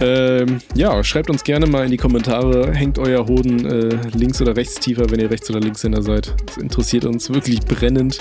[0.00, 4.56] Ähm, ja, schreibt uns gerne mal in die Kommentare, hängt euer Hoden äh, links oder
[4.56, 6.34] rechts tiefer, wenn ihr rechts oder Linkshänder seid.
[6.46, 8.20] Das interessiert uns wirklich brennend.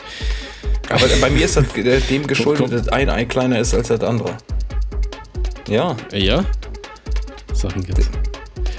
[0.89, 1.65] Aber bei mir ist das
[2.09, 4.37] dem geschuldet, dass ein Ei kleiner ist als das andere.
[5.67, 5.95] Ja.
[6.11, 6.45] Äh, ja?
[7.53, 8.09] Sachen gibt's.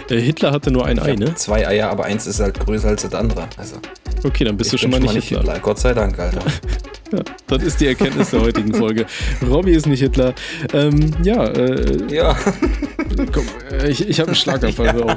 [0.09, 1.35] Äh, Hitler hatte nur ein ich Ei, ne?
[1.35, 3.49] Zwei Eier, aber eins ist halt größer als das andere.
[3.57, 3.77] Also,
[4.25, 5.39] okay, dann bist du schon mal nicht, Hitler.
[5.41, 5.59] Hitler.
[5.61, 6.43] Gott sei Dank, Alter.
[7.13, 9.07] Ja, das ist die Erkenntnis der heutigen Folge.
[9.49, 10.35] Robby ist nicht Hitler.
[10.73, 12.37] Ähm, ja, äh, ja.
[13.33, 14.87] Komm, äh, ich, ich habe einen Schlaganfall.
[14.87, 14.95] Ja,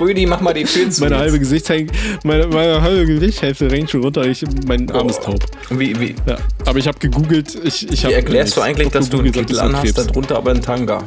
[0.00, 1.02] Rüdi, mach mal die Tür zu.
[1.02, 1.94] Meine halbe Gesichtshälfte,
[2.24, 4.26] meine, meine halbe Gesichtshälfte rennt schon runter.
[4.26, 5.44] Ich, mein Arm ist taub.
[5.70, 6.16] Wie, wie?
[6.26, 7.56] Ja, aber ich habe gegoogelt.
[7.62, 10.62] Ich, ich hab, wie erklärst du eigentlich, dass du einen Kittel anhast, darunter aber einen
[10.62, 11.04] Tanga?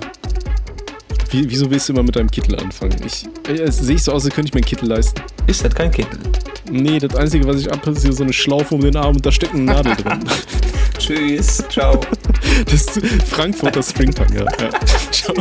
[1.34, 2.96] Wie, wieso willst du immer mit deinem Kittel anfangen?
[3.04, 5.20] Ich, äh, sehe ich so aus, als könnte ich mir einen Kittel leisten.
[5.48, 6.20] Ist das kein Kittel?
[6.70, 9.26] Nee, das Einzige, was ich ab, ist hier so eine Schlaufe um den Arm und
[9.26, 10.24] da steckt eine Nadel drin.
[11.00, 12.00] Tschüss, ciao.
[12.66, 14.46] Das ist Frankfurter Springtanga.
[14.62, 14.70] Ja.
[15.12, 15.34] Ciao.